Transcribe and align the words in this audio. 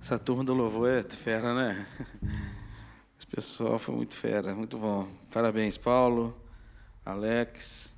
Essa 0.00 0.18
turma 0.18 0.44
do 0.44 0.54
louvor 0.54 0.88
é 0.88 1.02
fera, 1.02 1.54
né? 1.54 1.86
Esse 3.18 3.26
pessoal 3.26 3.78
foi 3.78 3.94
muito 3.94 4.14
fera, 4.14 4.54
muito 4.54 4.78
bom. 4.78 5.08
Parabéns, 5.32 5.76
Paulo, 5.76 6.36
Alex. 7.04 7.96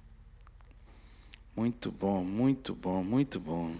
Muito 1.55 1.91
bom, 1.91 2.23
muito 2.25 2.75
bom, 2.75 3.03
muito 3.03 3.41
bom. 3.41 3.75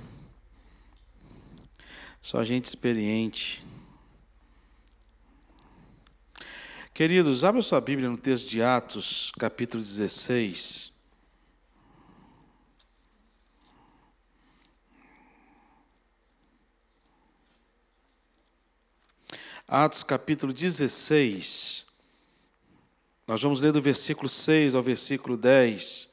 Só 2.21 2.43
gente 2.43 2.67
experiente. 2.67 3.65
Queridos, 6.93 7.45
abra 7.45 7.63
sua 7.63 7.81
Bíblia 7.81 8.11
no 8.11 8.19
texto 8.19 8.49
de 8.49 8.61
Atos, 8.61 9.31
capítulo 9.39 9.83
16. 9.83 10.98
Atos 19.71 20.03
capítulo 20.03 20.51
16. 20.51 21.85
Nós 23.27 23.43
vamos 23.43 23.61
ler 23.61 23.71
do 23.71 23.83
versículo 23.83 24.27
6 24.27 24.75
ao 24.75 24.83
versículo 24.83 25.37
10. 25.37 26.09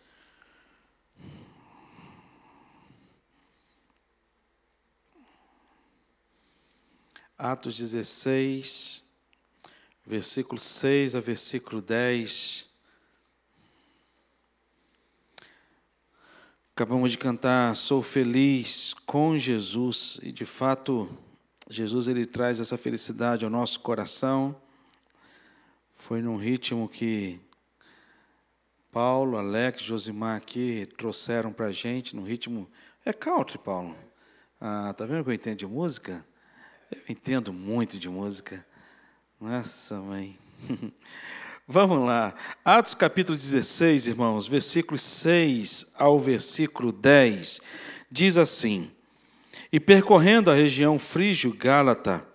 Atos 7.38 7.78
16, 7.78 9.10
versículo 10.06 10.60
6 10.60 11.16
a 11.16 11.22
versículo 11.22 11.82
10. 11.82 12.68
Acabamos 16.74 17.10
de 17.10 17.18
cantar 17.18 17.74
Sou 17.78 18.04
feliz 18.04 18.94
com 19.06 19.40
Jesus 19.40 20.20
e 20.22 20.34
de 20.34 20.44
fato 20.44 21.10
Jesus 21.70 22.08
ele 22.08 22.28
traz 22.28 22.60
essa 22.60 22.78
felicidade 22.78 23.44
ao 23.44 23.50
nosso 23.50 23.80
coração. 23.80 24.56
Foi 25.94 26.22
num 26.22 26.38
ritmo 26.38 26.88
que 26.88 27.40
Paulo, 28.92 29.38
Alex, 29.38 29.82
Josimar 29.82 30.38
aqui 30.38 30.88
trouxeram 30.96 31.52
para 31.52 31.66
a 31.66 31.72
gente, 31.72 32.16
num 32.16 32.24
ritmo. 32.24 32.70
É 33.04 33.12
country, 33.12 33.58
Paulo. 33.58 33.98
Ah, 34.62 34.94
tá 34.96 35.06
vendo 35.06 35.24
que 35.24 35.32
eu 35.32 35.34
entendo 35.34 35.58
de 35.58 35.66
música? 35.66 36.26
Eu 36.92 37.02
entendo 37.10 37.52
muito 37.52 37.98
de 37.98 38.08
música. 38.08 38.64
Nossa, 39.42 40.00
mãe. 40.00 40.38
Vamos 41.68 42.06
lá. 42.06 42.36
Atos 42.64 42.94
capítulo 42.94 43.36
16, 43.36 44.06
irmãos, 44.06 44.48
versículos 44.48 45.02
6 45.02 45.94
ao 45.96 46.20
versículo 46.20 46.92
10, 46.92 47.60
diz 48.12 48.38
assim: 48.38 48.95
e 49.76 49.80
percorrendo 49.80 50.50
a 50.50 50.56
região 50.56 50.98
frígio-gálata, 50.98 52.26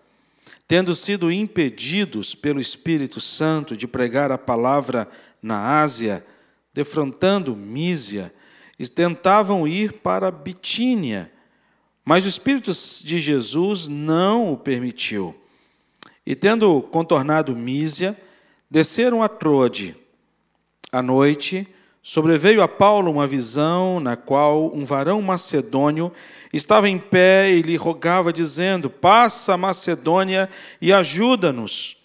tendo 0.68 0.94
sido 0.94 1.32
impedidos 1.32 2.34
pelo 2.34 2.60
Espírito 2.60 3.18
Santo 3.18 3.74
de 3.74 3.88
pregar 3.88 4.30
a 4.30 4.36
palavra 4.36 5.08
na 5.40 5.80
Ásia, 5.80 6.22
defrontando 6.74 7.56
Mísia, 7.56 8.30
tentavam 8.94 9.66
ir 9.66 9.94
para 10.02 10.30
Bitínia, 10.30 11.32
mas 12.04 12.26
o 12.26 12.28
Espírito 12.28 12.72
de 13.02 13.18
Jesus 13.18 13.88
não 13.88 14.52
o 14.52 14.58
permitiu. 14.58 15.34
E 16.26 16.34
tendo 16.34 16.82
contornado 16.82 17.56
Mísia, 17.56 18.14
desceram 18.70 19.22
a 19.22 19.30
Trode. 19.30 19.96
À 20.92 21.00
noite, 21.00 21.66
Sobreveio 22.02 22.62
a 22.62 22.68
Paulo 22.68 23.10
uma 23.10 23.26
visão 23.26 24.00
na 24.00 24.16
qual 24.16 24.74
um 24.74 24.84
varão 24.84 25.20
macedônio 25.20 26.10
estava 26.52 26.88
em 26.88 26.98
pé 26.98 27.50
e 27.50 27.60
lhe 27.60 27.76
rogava, 27.76 28.32
dizendo: 28.32 28.88
Passa 28.88 29.56
Macedônia 29.56 30.48
e 30.80 30.92
ajuda-nos. 30.92 31.98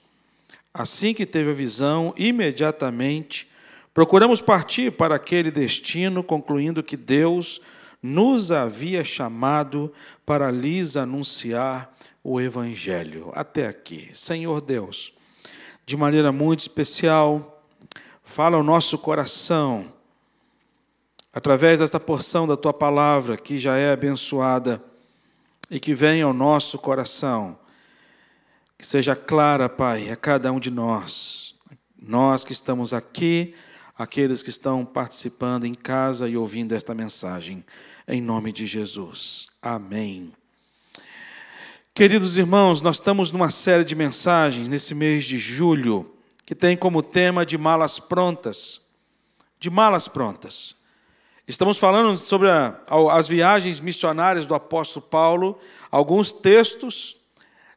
Assim 0.73 1.13
que 1.13 1.25
teve 1.25 1.51
a 1.51 1.53
visão, 1.53 2.13
imediatamente 2.17 3.49
procuramos 3.93 4.41
partir 4.41 4.91
para 4.91 5.15
aquele 5.15 5.49
destino, 5.49 6.21
concluindo 6.21 6.83
que 6.83 6.97
Deus 6.97 7.61
nos 8.03 8.51
havia 8.51 9.01
chamado 9.01 9.91
para 10.25 10.51
lhes 10.51 10.97
anunciar 10.97 11.95
o 12.21 12.41
Evangelho. 12.41 13.31
Até 13.33 13.67
aqui. 13.67 14.09
Senhor 14.13 14.59
Deus, 14.59 15.13
de 15.85 15.95
maneira 15.95 16.33
muito 16.33 16.59
especial, 16.59 17.54
Fala 18.27 18.57
ao 18.57 18.63
nosso 18.63 18.97
coração, 18.97 19.93
através 21.31 21.79
desta 21.79 21.99
porção 21.99 22.47
da 22.47 22.57
tua 22.57 22.73
palavra 22.73 23.37
que 23.37 23.59
já 23.59 23.77
é 23.77 23.91
abençoada 23.91 24.83
e 25.69 25.79
que 25.79 25.93
vem 25.93 26.23
ao 26.23 26.33
nosso 26.33 26.79
coração. 26.79 27.57
Que 28.77 28.85
seja 28.85 29.15
clara, 29.15 29.69
Pai, 29.69 30.09
a 30.09 30.15
cada 30.15 30.51
um 30.51 30.59
de 30.59 30.71
nós, 30.71 31.53
nós 32.01 32.43
que 32.43 32.51
estamos 32.51 32.93
aqui, 32.93 33.53
aqueles 33.95 34.41
que 34.41 34.49
estão 34.49 34.83
participando 34.83 35.65
em 35.65 35.75
casa 35.75 36.27
e 36.27 36.35
ouvindo 36.35 36.73
esta 36.73 36.95
mensagem, 36.95 37.63
em 38.07 38.21
nome 38.21 38.51
de 38.51 38.65
Jesus. 38.65 39.47
Amém. 39.61 40.33
Queridos 41.93 42.39
irmãos, 42.39 42.81
nós 42.81 42.97
estamos 42.97 43.31
numa 43.31 43.51
série 43.51 43.85
de 43.85 43.95
mensagens 43.95 44.67
nesse 44.67 44.95
mês 44.95 45.25
de 45.25 45.37
julho 45.37 46.14
que 46.45 46.53
tem 46.53 46.77
como 46.77 47.01
tema 47.01 47.45
de 47.45 47.57
malas 47.57 47.99
prontas. 47.99 48.81
De 49.59 49.69
malas 49.69 50.07
prontas. 50.07 50.75
Estamos 51.47 51.77
falando 51.77 52.17
sobre 52.17 52.49
a, 52.49 52.79
as 53.11 53.27
viagens 53.27 53.79
missionárias 53.79 54.45
do 54.45 54.55
apóstolo 54.55 55.05
Paulo, 55.05 55.59
alguns 55.91 56.31
textos 56.31 57.17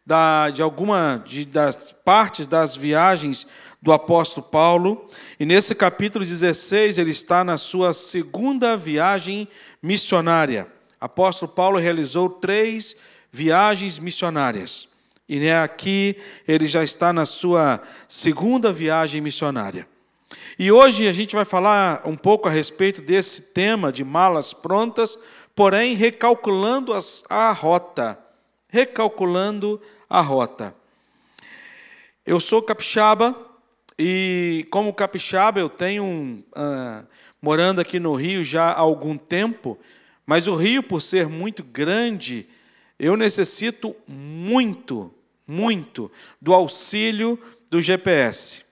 da, 0.04 0.50
de 0.50 0.62
alguma 0.62 1.22
de, 1.26 1.44
das 1.44 1.92
partes 1.92 2.46
das 2.46 2.74
viagens 2.74 3.46
do 3.80 3.92
apóstolo 3.92 4.46
Paulo, 4.46 5.06
e 5.38 5.46
nesse 5.46 5.74
capítulo 5.74 6.24
16 6.24 6.98
ele 6.98 7.10
está 7.10 7.44
na 7.44 7.56
sua 7.56 7.94
segunda 7.94 8.76
viagem 8.76 9.46
missionária. 9.82 10.66
Apóstolo 11.00 11.52
Paulo 11.52 11.78
realizou 11.78 12.28
três 12.28 12.96
viagens 13.30 13.98
missionárias. 13.98 14.88
E 15.28 15.44
é 15.44 15.58
aqui 15.58 16.16
ele 16.46 16.66
já 16.66 16.82
está 16.82 17.12
na 17.12 17.26
sua 17.26 17.82
segunda 18.08 18.72
viagem 18.72 19.20
missionária. 19.20 19.86
E 20.58 20.72
hoje 20.72 21.06
a 21.06 21.12
gente 21.12 21.36
vai 21.36 21.44
falar 21.44 22.02
um 22.04 22.16
pouco 22.16 22.48
a 22.48 22.50
respeito 22.50 23.02
desse 23.02 23.52
tema 23.52 23.92
de 23.92 24.02
malas 24.04 24.52
prontas, 24.52 25.18
porém 25.54 25.94
recalculando 25.94 26.92
a 27.28 27.52
rota. 27.52 28.18
Recalculando 28.68 29.80
a 30.08 30.20
rota. 30.20 30.74
Eu 32.26 32.40
sou 32.40 32.62
capixaba 32.62 33.36
e, 33.98 34.66
como 34.70 34.92
capixaba, 34.94 35.60
eu 35.60 35.68
tenho 35.68 36.44
uh, 36.52 37.06
morando 37.40 37.80
aqui 37.80 37.98
no 37.98 38.14
Rio 38.14 38.44
já 38.44 38.70
há 38.70 38.78
algum 38.78 39.16
tempo, 39.16 39.78
mas 40.26 40.46
o 40.46 40.54
Rio, 40.54 40.82
por 40.82 41.00
ser 41.00 41.26
muito 41.26 41.64
grande, 41.64 42.46
eu 42.98 43.16
necessito 43.16 43.94
muito 44.06 45.12
muito 45.48 46.12
do 46.40 46.52
auxílio 46.52 47.40
do 47.70 47.80
GPS. 47.80 48.66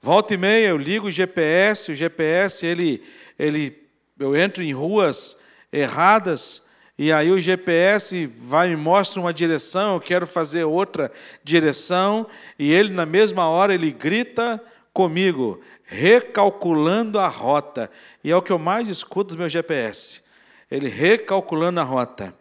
Volta 0.00 0.34
e 0.34 0.36
meia 0.36 0.68
eu 0.68 0.78
ligo 0.78 1.08
o 1.08 1.10
GPS, 1.10 1.90
o 1.90 1.94
GPS 1.94 2.64
ele, 2.64 3.02
ele, 3.38 3.76
eu 4.18 4.36
entro 4.36 4.62
em 4.62 4.72
ruas 4.72 5.38
erradas 5.72 6.62
e 6.98 7.12
aí 7.12 7.30
o 7.32 7.40
GPS 7.40 8.26
vai 8.26 8.68
me 8.68 8.76
mostra 8.76 9.20
uma 9.20 9.32
direção, 9.32 9.94
eu 9.94 10.00
quero 10.00 10.26
fazer 10.26 10.64
outra 10.64 11.10
direção 11.42 12.26
e 12.58 12.72
ele 12.72 12.92
na 12.92 13.04
mesma 13.04 13.48
hora 13.48 13.74
ele 13.74 13.90
grita 13.90 14.62
comigo, 14.92 15.60
recalculando 15.84 17.18
a 17.18 17.26
rota. 17.26 17.90
E 18.22 18.30
é 18.30 18.36
o 18.36 18.42
que 18.42 18.52
eu 18.52 18.58
mais 18.58 18.88
escuto 18.88 19.34
do 19.34 19.38
meu 19.38 19.48
GPS. 19.48 20.22
Ele 20.70 20.88
recalculando 20.88 21.80
a 21.80 21.82
rota. 21.82 22.34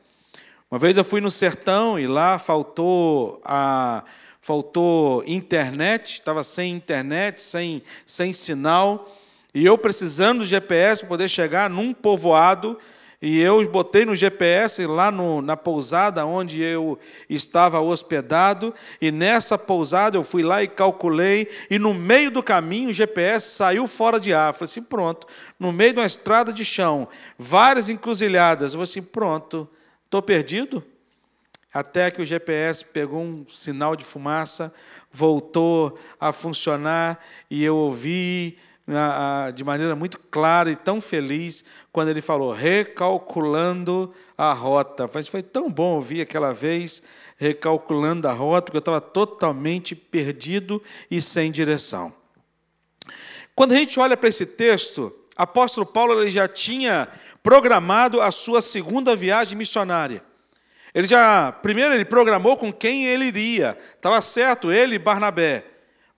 Uma 0.71 0.79
vez 0.79 0.95
eu 0.95 1.03
fui 1.03 1.19
no 1.19 1.29
sertão 1.29 1.99
e 1.99 2.07
lá 2.07 2.39
faltou 2.39 3.41
a 3.43 4.05
faltou 4.39 5.21
internet, 5.27 6.13
estava 6.13 6.45
sem 6.45 6.73
internet, 6.73 7.43
sem, 7.43 7.83
sem 8.05 8.31
sinal, 8.31 9.13
e 9.53 9.65
eu 9.65 9.77
precisando 9.77 10.39
do 10.39 10.45
GPS 10.45 11.01
para 11.01 11.09
poder 11.09 11.29
chegar 11.29 11.69
num 11.69 11.93
povoado, 11.93 12.79
e 13.21 13.41
eu 13.41 13.67
botei 13.69 14.05
no 14.05 14.15
GPS 14.15 14.87
lá 14.87 15.11
no, 15.11 15.41
na 15.41 15.57
pousada 15.57 16.25
onde 16.25 16.61
eu 16.61 16.97
estava 17.29 17.81
hospedado, 17.81 18.73
e 19.01 19.11
nessa 19.11 19.57
pousada 19.57 20.17
eu 20.17 20.23
fui 20.23 20.41
lá 20.41 20.63
e 20.63 20.69
calculei, 20.69 21.49
e 21.69 21.77
no 21.77 21.93
meio 21.93 22.31
do 22.31 22.41
caminho 22.41 22.91
o 22.91 22.93
GPS 22.93 23.57
saiu 23.57 23.87
fora 23.89 24.21
de 24.21 24.33
ar. 24.33 24.53
Falei 24.53 24.71
assim: 24.71 24.83
pronto, 24.83 25.27
no 25.59 25.73
meio 25.73 25.91
de 25.91 25.99
uma 25.99 26.05
estrada 26.05 26.53
de 26.53 26.63
chão, 26.63 27.09
várias 27.37 27.89
encruzilhadas. 27.89 28.71
Eu 28.73 28.79
falei 28.79 28.83
assim: 28.83 29.03
pronto, 29.03 29.69
Estou 30.11 30.21
perdido? 30.21 30.83
Até 31.73 32.11
que 32.11 32.21
o 32.21 32.25
GPS 32.25 32.83
pegou 32.83 33.21
um 33.21 33.47
sinal 33.47 33.95
de 33.95 34.03
fumaça, 34.03 34.75
voltou 35.09 35.97
a 36.19 36.33
funcionar 36.33 37.17
e 37.49 37.63
eu 37.63 37.77
ouvi 37.77 38.59
de 39.55 39.63
maneira 39.63 39.95
muito 39.95 40.19
clara 40.19 40.69
e 40.69 40.75
tão 40.75 40.99
feliz 40.99 41.63
quando 41.93 42.09
ele 42.09 42.19
falou 42.21 42.51
recalculando 42.51 44.13
a 44.37 44.51
rota. 44.51 45.09
Mas 45.13 45.29
foi 45.29 45.41
tão 45.41 45.71
bom 45.71 45.93
ouvir 45.95 46.19
aquela 46.19 46.53
vez 46.53 47.01
recalculando 47.37 48.27
a 48.27 48.33
rota, 48.33 48.63
porque 48.63 48.75
eu 48.75 48.79
estava 48.79 48.99
totalmente 48.99 49.95
perdido 49.95 50.83
e 51.09 51.21
sem 51.21 51.49
direção. 51.49 52.13
Quando 53.55 53.71
a 53.71 53.77
gente 53.77 53.97
olha 53.97 54.17
para 54.17 54.27
esse 54.27 54.45
texto, 54.45 55.15
apóstolo 55.37 55.85
Paulo 55.85 56.19
ele 56.19 56.29
já 56.29 56.49
tinha 56.49 57.07
programado 57.43 58.21
a 58.21 58.31
sua 58.31 58.61
segunda 58.61 59.15
viagem 59.15 59.57
missionária. 59.57 60.23
Ele 60.93 61.07
já, 61.07 61.51
primeiro 61.51 61.93
ele 61.93 62.05
programou 62.05 62.57
com 62.57 62.71
quem 62.71 63.05
ele 63.05 63.25
iria. 63.25 63.77
Estava 63.95 64.21
certo, 64.21 64.71
ele 64.71 64.95
e 64.95 64.99
Barnabé. 64.99 65.65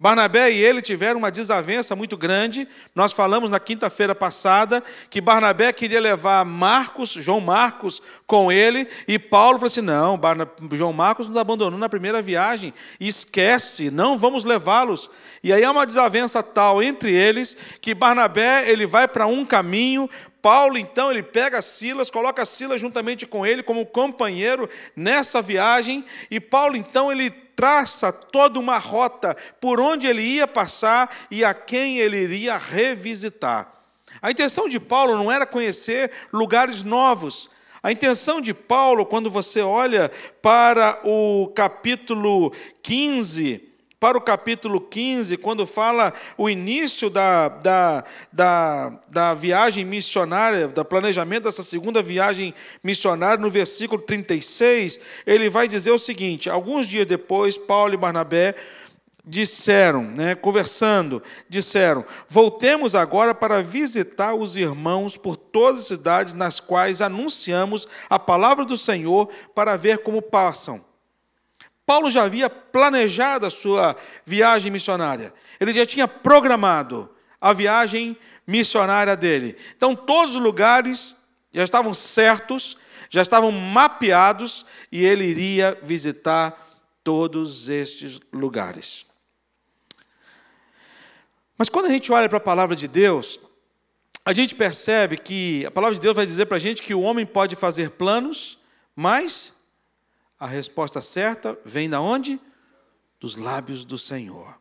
Barnabé 0.03 0.51
e 0.51 0.61
ele 0.61 0.81
tiveram 0.81 1.17
uma 1.17 1.31
desavença 1.31 1.95
muito 1.95 2.17
grande. 2.17 2.67
Nós 2.93 3.13
falamos 3.13 3.49
na 3.49 3.57
quinta-feira 3.57 4.13
passada 4.13 4.83
que 5.09 5.21
Barnabé 5.21 5.71
queria 5.71 6.01
levar 6.01 6.43
Marcos, 6.43 7.11
João 7.11 7.39
Marcos, 7.39 8.01
com 8.27 8.51
ele, 8.51 8.85
e 9.07 9.17
Paulo 9.17 9.59
falou 9.59 9.67
assim: 9.67 9.79
não, 9.79 10.19
João 10.73 10.91
Marcos 10.91 11.29
nos 11.29 11.37
abandonou 11.37 11.79
na 11.79 11.87
primeira 11.87 12.21
viagem, 12.21 12.73
esquece, 12.99 13.89
não 13.89 14.17
vamos 14.17 14.43
levá-los. 14.43 15.09
E 15.41 15.53
aí 15.53 15.63
há 15.63 15.71
uma 15.71 15.85
desavença 15.85 16.43
tal 16.43 16.83
entre 16.83 17.15
eles 17.15 17.55
que 17.79 17.95
Barnabé 17.95 18.69
ele 18.69 18.85
vai 18.85 19.07
para 19.07 19.25
um 19.25 19.45
caminho, 19.45 20.09
Paulo, 20.43 20.77
então, 20.77 21.09
ele 21.09 21.23
pega 21.23 21.61
Silas, 21.61 22.09
coloca 22.09 22.45
Silas 22.45 22.81
juntamente 22.81 23.25
com 23.25 23.45
ele 23.45 23.63
como 23.63 23.85
companheiro 23.85 24.69
nessa 24.93 25.41
viagem, 25.41 26.03
e 26.29 26.37
Paulo, 26.37 26.75
então, 26.75 27.09
ele 27.09 27.29
traça 27.29 28.11
toda 28.11 28.59
uma 28.59 28.77
rota 28.77 29.37
por 29.61 29.79
onde 29.79 30.05
ele 30.05 30.21
ia 30.21 30.45
passar 30.45 31.09
e 31.31 31.45
a 31.45 31.53
quem 31.53 31.99
ele 31.99 32.17
iria 32.17 32.57
revisitar. 32.57 33.71
A 34.21 34.31
intenção 34.31 34.67
de 34.67 34.81
Paulo 34.81 35.15
não 35.15 35.31
era 35.31 35.45
conhecer 35.45 36.11
lugares 36.33 36.83
novos. 36.83 37.49
A 37.81 37.89
intenção 37.89 38.41
de 38.41 38.53
Paulo, 38.53 39.05
quando 39.05 39.31
você 39.31 39.61
olha 39.61 40.11
para 40.41 40.99
o 41.05 41.53
capítulo 41.55 42.53
15, 42.81 43.72
para 44.03 44.17
o 44.17 44.21
capítulo 44.21 44.81
15, 44.81 45.37
quando 45.37 45.65
fala 45.65 46.13
o 46.37 46.49
início 46.49 47.09
da, 47.09 47.47
da, 47.47 48.03
da, 48.33 48.99
da 49.09 49.33
viagem 49.33 49.85
missionária, 49.85 50.67
do 50.67 50.83
planejamento 50.83 51.45
dessa 51.45 51.63
segunda 51.63 52.01
viagem 52.01 52.53
missionária, 52.83 53.41
no 53.41 53.49
versículo 53.49 54.01
36, 54.01 54.99
ele 55.25 55.49
vai 55.49 55.69
dizer 55.69 55.91
o 55.91 55.97
seguinte: 55.97 56.49
alguns 56.49 56.85
dias 56.85 57.07
depois, 57.07 57.57
Paulo 57.57 57.93
e 57.93 57.97
Barnabé 57.97 58.55
disseram, 59.23 60.03
né, 60.03 60.35
conversando, 60.35 61.23
disseram: 61.47 62.03
Voltemos 62.27 62.95
agora 62.95 63.33
para 63.33 63.63
visitar 63.63 64.33
os 64.33 64.57
irmãos 64.57 65.15
por 65.15 65.37
todas 65.37 65.83
as 65.83 65.87
cidades 65.87 66.33
nas 66.33 66.59
quais 66.59 67.01
anunciamos 67.01 67.87
a 68.09 68.19
palavra 68.19 68.65
do 68.65 68.77
Senhor 68.77 69.29
para 69.55 69.77
ver 69.77 69.99
como 69.99 70.21
passam. 70.21 70.83
Paulo 71.85 72.09
já 72.09 72.23
havia 72.23 72.49
planejado 72.49 73.45
a 73.45 73.49
sua 73.49 73.95
viagem 74.25 74.71
missionária. 74.71 75.33
Ele 75.59 75.73
já 75.73 75.85
tinha 75.85 76.07
programado 76.07 77.09
a 77.39 77.51
viagem 77.51 78.17
missionária 78.47 79.15
dele. 79.15 79.57
Então, 79.75 79.95
todos 79.95 80.35
os 80.35 80.41
lugares 80.41 81.15
já 81.51 81.63
estavam 81.63 81.93
certos, 81.93 82.77
já 83.09 83.21
estavam 83.21 83.51
mapeados, 83.51 84.65
e 84.91 85.05
ele 85.05 85.25
iria 85.25 85.77
visitar 85.83 86.57
todos 87.03 87.69
estes 87.69 88.19
lugares. 88.31 89.05
Mas 91.57 91.69
quando 91.69 91.87
a 91.87 91.91
gente 91.91 92.11
olha 92.11 92.27
para 92.29 92.37
a 92.37 92.41
palavra 92.41 92.75
de 92.75 92.87
Deus, 92.87 93.39
a 94.25 94.33
gente 94.33 94.55
percebe 94.55 95.17
que 95.17 95.65
a 95.65 95.71
palavra 95.71 95.95
de 95.95 96.01
Deus 96.01 96.15
vai 96.15 96.25
dizer 96.25 96.45
para 96.45 96.57
a 96.57 96.59
gente 96.59 96.81
que 96.81 96.95
o 96.95 97.01
homem 97.01 97.25
pode 97.25 97.55
fazer 97.55 97.91
planos, 97.91 98.57
mas 98.95 99.53
a 100.43 100.45
resposta 100.45 101.01
certa 101.01 101.57
vem 101.63 101.89
da 101.89 102.01
onde? 102.01 102.37
Dos 103.17 103.37
lábios 103.37 103.85
do 103.85 103.97
Senhor. 103.97 104.59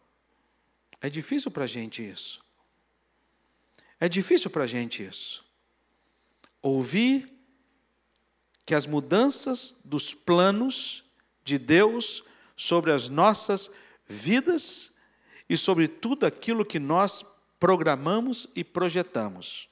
É 1.00 1.10
difícil 1.10 1.50
para 1.50 1.64
a 1.64 1.66
gente 1.66 2.08
isso. 2.08 2.40
É 3.98 4.08
difícil 4.08 4.48
para 4.48 4.62
a 4.62 4.66
gente 4.68 5.02
isso. 5.02 5.44
Ouvir 6.62 7.28
que 8.64 8.76
as 8.76 8.86
mudanças 8.86 9.80
dos 9.84 10.14
planos 10.14 11.02
de 11.42 11.58
Deus 11.58 12.22
sobre 12.56 12.92
as 12.92 13.08
nossas 13.08 13.72
vidas 14.06 14.94
e 15.48 15.56
sobre 15.56 15.88
tudo 15.88 16.26
aquilo 16.26 16.64
que 16.64 16.78
nós 16.78 17.24
programamos 17.58 18.46
e 18.54 18.62
projetamos. 18.62 19.68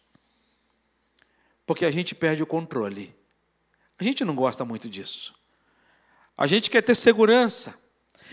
Porque 1.64 1.84
a 1.84 1.90
gente 1.92 2.16
perde 2.16 2.42
o 2.42 2.46
controle. 2.46 3.14
A 3.96 4.02
gente 4.02 4.24
não 4.24 4.34
gosta 4.34 4.64
muito 4.64 4.88
disso. 4.88 5.38
A 6.40 6.46
gente 6.46 6.70
quer 6.70 6.80
ter 6.80 6.94
segurança. 6.94 7.78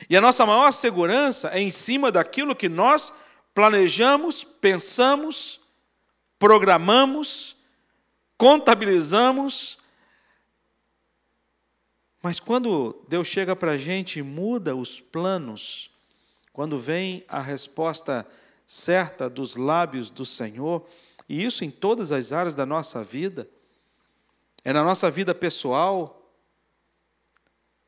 E 0.09 0.15
a 0.15 0.21
nossa 0.21 0.45
maior 0.45 0.71
segurança 0.71 1.49
é 1.49 1.59
em 1.59 1.69
cima 1.69 2.09
daquilo 2.09 2.55
que 2.55 2.69
nós 2.69 3.11
planejamos, 3.53 4.45
pensamos, 4.45 5.59
programamos, 6.39 7.57
contabilizamos. 8.37 9.79
Mas 12.23 12.39
quando 12.39 13.03
Deus 13.09 13.27
chega 13.27 13.57
para 13.57 13.71
a 13.71 13.77
gente 13.77 14.19
e 14.19 14.23
muda 14.23 14.73
os 14.73 15.01
planos, 15.01 15.91
quando 16.53 16.79
vem 16.79 17.25
a 17.27 17.41
resposta 17.41 18.25
certa 18.65 19.29
dos 19.29 19.57
lábios 19.57 20.09
do 20.09 20.25
Senhor, 20.25 20.87
e 21.27 21.43
isso 21.43 21.65
em 21.65 21.69
todas 21.69 22.13
as 22.13 22.31
áreas 22.31 22.55
da 22.55 22.65
nossa 22.65 23.03
vida, 23.03 23.49
é 24.63 24.71
na 24.71 24.81
nossa 24.81 25.11
vida 25.11 25.35
pessoal, 25.35 26.17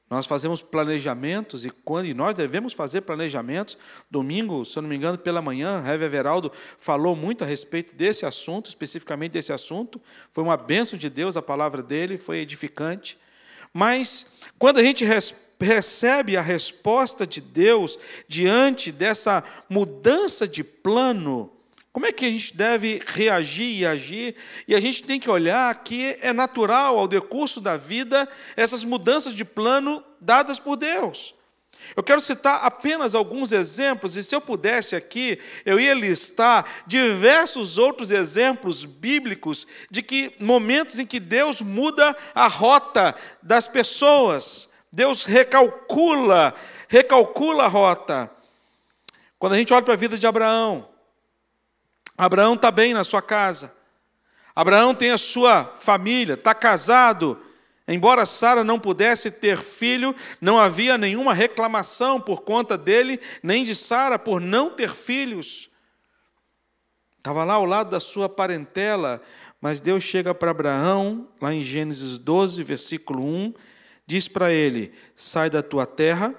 nós 0.10 0.26
fazemos 0.26 0.62
planejamentos 0.62 1.66
e 1.66 1.70
quando 1.70 2.08
e 2.08 2.14
nós 2.14 2.34
devemos 2.34 2.74
fazer 2.74 3.02
planejamentos. 3.02 3.78
Domingo, 4.10 4.66
se 4.66 4.78
eu 4.78 4.82
não 4.82 4.90
me 4.90 4.96
engano, 4.96 5.18
pela 5.18 5.42
manhã, 5.42 5.82
Rev 5.82 6.02
Everaldo 6.02 6.52
falou 6.80 7.16
muito 7.16 7.44
a 7.44 7.48
respeito 7.48 7.94
desse 7.94 8.26
assunto, 8.26 8.68
especificamente 8.68 9.34
desse 9.34 9.54
assunto. 9.54 10.02
Foi 10.34 10.44
uma 10.44 10.58
bênção 10.58 10.98
de 10.98 11.10
Deus 11.10 11.38
a 11.38 11.42
palavra 11.42 11.84
dele, 11.84 12.18
foi 12.18 12.40
edificante. 12.40 13.20
Mas 13.72 14.34
quando 14.58 14.80
a 14.80 14.84
gente 14.84 15.06
recebe 15.60 16.36
a 16.36 16.42
resposta 16.42 17.28
de 17.28 17.40
Deus 17.40 18.00
diante 18.28 18.92
dessa 18.92 19.44
mudança 19.70 20.48
de 20.48 20.64
plano, 20.64 21.52
como 21.92 22.06
é 22.06 22.12
que 22.12 22.26
a 22.26 22.32
gente 22.32 22.56
deve 22.56 23.02
reagir 23.06 23.80
e 23.80 23.86
agir? 23.86 24.36
E 24.68 24.76
a 24.76 24.80
gente 24.80 25.04
tem 25.04 25.20
que 25.20 25.30
olhar 25.30 25.74
que 25.84 26.18
é 26.22 26.32
natural 26.32 26.98
ao 26.98 27.08
decurso 27.08 27.60
da 27.60 27.78
vida 27.78 28.28
essas 28.56 28.84
mudanças 28.84 29.34
de 29.34 29.44
plano 29.44 30.04
dadas 30.22 30.60
por 30.60 30.76
Deus. 30.76 31.34
Eu 31.96 32.04
quero 32.04 32.22
citar 32.22 32.64
apenas 32.64 33.16
alguns 33.16 33.52
exemplos, 33.52 34.16
e 34.16 34.24
se 34.24 34.36
eu 34.36 34.42
pudesse 34.42 34.96
aqui, 34.96 35.40
eu 35.66 35.80
ia 35.80 35.94
listar 35.94 36.66
diversos 36.86 37.78
outros 37.78 38.12
exemplos 38.12 38.86
bíblicos 38.86 39.66
de 39.90 40.04
que 40.04 40.32
momentos 40.40 41.00
em 41.00 41.06
que 41.06 41.20
Deus 41.20 41.62
muda 41.62 42.16
a 42.36 42.48
rota 42.48 43.16
das 43.42 43.68
pessoas, 43.68 44.70
Deus 44.92 45.26
recalcula, 45.26 46.54
recalcula 46.88 47.64
a 47.64 47.68
rota. 47.68 48.30
Quando 49.40 49.54
a 49.54 49.58
gente 49.58 49.74
olha 49.74 49.84
para 49.84 49.94
a 49.94 49.98
vida 49.98 50.18
de 50.18 50.28
Abraão, 50.28 50.88
Abraão 52.20 52.56
está 52.56 52.70
bem 52.70 52.94
na 52.94 53.06
sua 53.06 53.22
casa. 53.22 53.74
Abraão 54.54 54.94
tem 54.94 55.10
a 55.10 55.18
sua 55.18 55.64
família, 55.78 56.34
está 56.34 56.54
casado. 56.54 57.40
Embora 57.88 58.26
Sara 58.26 58.62
não 58.62 58.78
pudesse 58.78 59.32
ter 59.32 59.60
filho, 59.60 60.14
não 60.42 60.60
havia 60.60 60.98
nenhuma 60.98 61.34
reclamação 61.34 62.20
por 62.20 62.42
conta 62.42 62.78
dele, 62.78 63.22
nem 63.42 63.64
de 63.64 63.74
Sara 63.74 64.20
por 64.20 64.42
não 64.42 64.70
ter 64.70 64.94
filhos. 64.94 65.70
Estava 67.20 67.46
lá 67.46 67.54
ao 67.54 67.64
lado 67.64 67.90
da 67.90 68.02
sua 68.02 68.28
parentela, 68.28 69.22
mas 69.62 69.80
Deus 69.80 70.04
chega 70.04 70.36
para 70.36 70.52
Abraão, 70.52 71.26
lá 71.40 71.54
em 71.54 71.64
Gênesis 71.64 72.18
12, 72.18 72.62
versículo 72.64 73.24
1, 73.24 73.54
diz 74.06 74.28
para 74.28 74.52
ele: 74.52 74.94
Sai 75.16 75.50
da 75.50 75.64
tua 75.64 75.86
terra, 75.86 76.36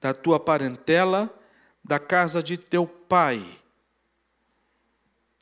da 0.00 0.14
tua 0.14 0.40
parentela, 0.40 1.28
da 1.84 1.98
casa 1.98 2.42
de 2.42 2.56
teu 2.56 2.86
pai 2.86 3.44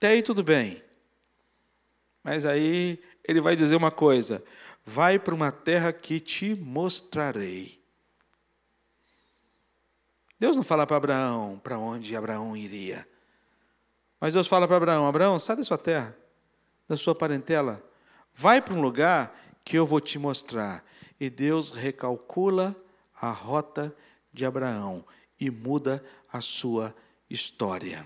até 0.02 0.09
aí 0.09 0.23
tudo 0.23 0.42
bem. 0.42 0.82
Mas 2.25 2.44
aí 2.44 3.00
ele 3.23 3.40
vai 3.40 3.54
dizer 3.54 3.76
uma 3.76 3.92
coisa: 3.92 4.44
vai 4.85 5.16
para 5.16 5.32
uma 5.32 5.52
terra 5.52 5.92
que 5.92 6.18
te 6.18 6.56
mostrarei. 6.56 7.80
Deus 10.40 10.56
não 10.56 10.64
fala 10.64 10.85
para 10.88 10.97
Abraão 10.97 11.61
para 11.62 11.78
onde 11.78 12.16
Abraão 12.16 12.56
iria. 12.56 13.06
Mas 14.21 14.35
Deus 14.35 14.49
fala 14.49 14.66
para 14.66 14.76
Abraão: 14.76 15.06
Abraão, 15.06 15.38
sai 15.38 15.54
da 15.54 15.62
sua 15.62 15.78
terra, 15.78 16.16
da 16.88 16.97
sua 16.97 17.14
parentela, 17.14 17.80
vai 18.35 18.61
para 18.61 18.75
um 18.75 18.82
lugar 18.82 19.32
que 19.64 19.78
eu 19.78 19.87
vou 19.87 20.00
te 20.00 20.18
mostrar. 20.18 20.85
E 21.21 21.30
Deus 21.30 21.71
recalcula 21.71 22.75
a 23.14 23.30
rota 23.30 23.94
de 24.32 24.44
Abraão 24.44 25.04
e 25.38 25.49
muda 25.49 26.04
a 26.32 26.40
sua 26.40 26.92
história. 27.30 28.04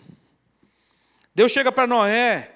Deus 1.37 1.53
chega 1.53 1.71
para 1.71 1.87
Noé. 1.87 2.51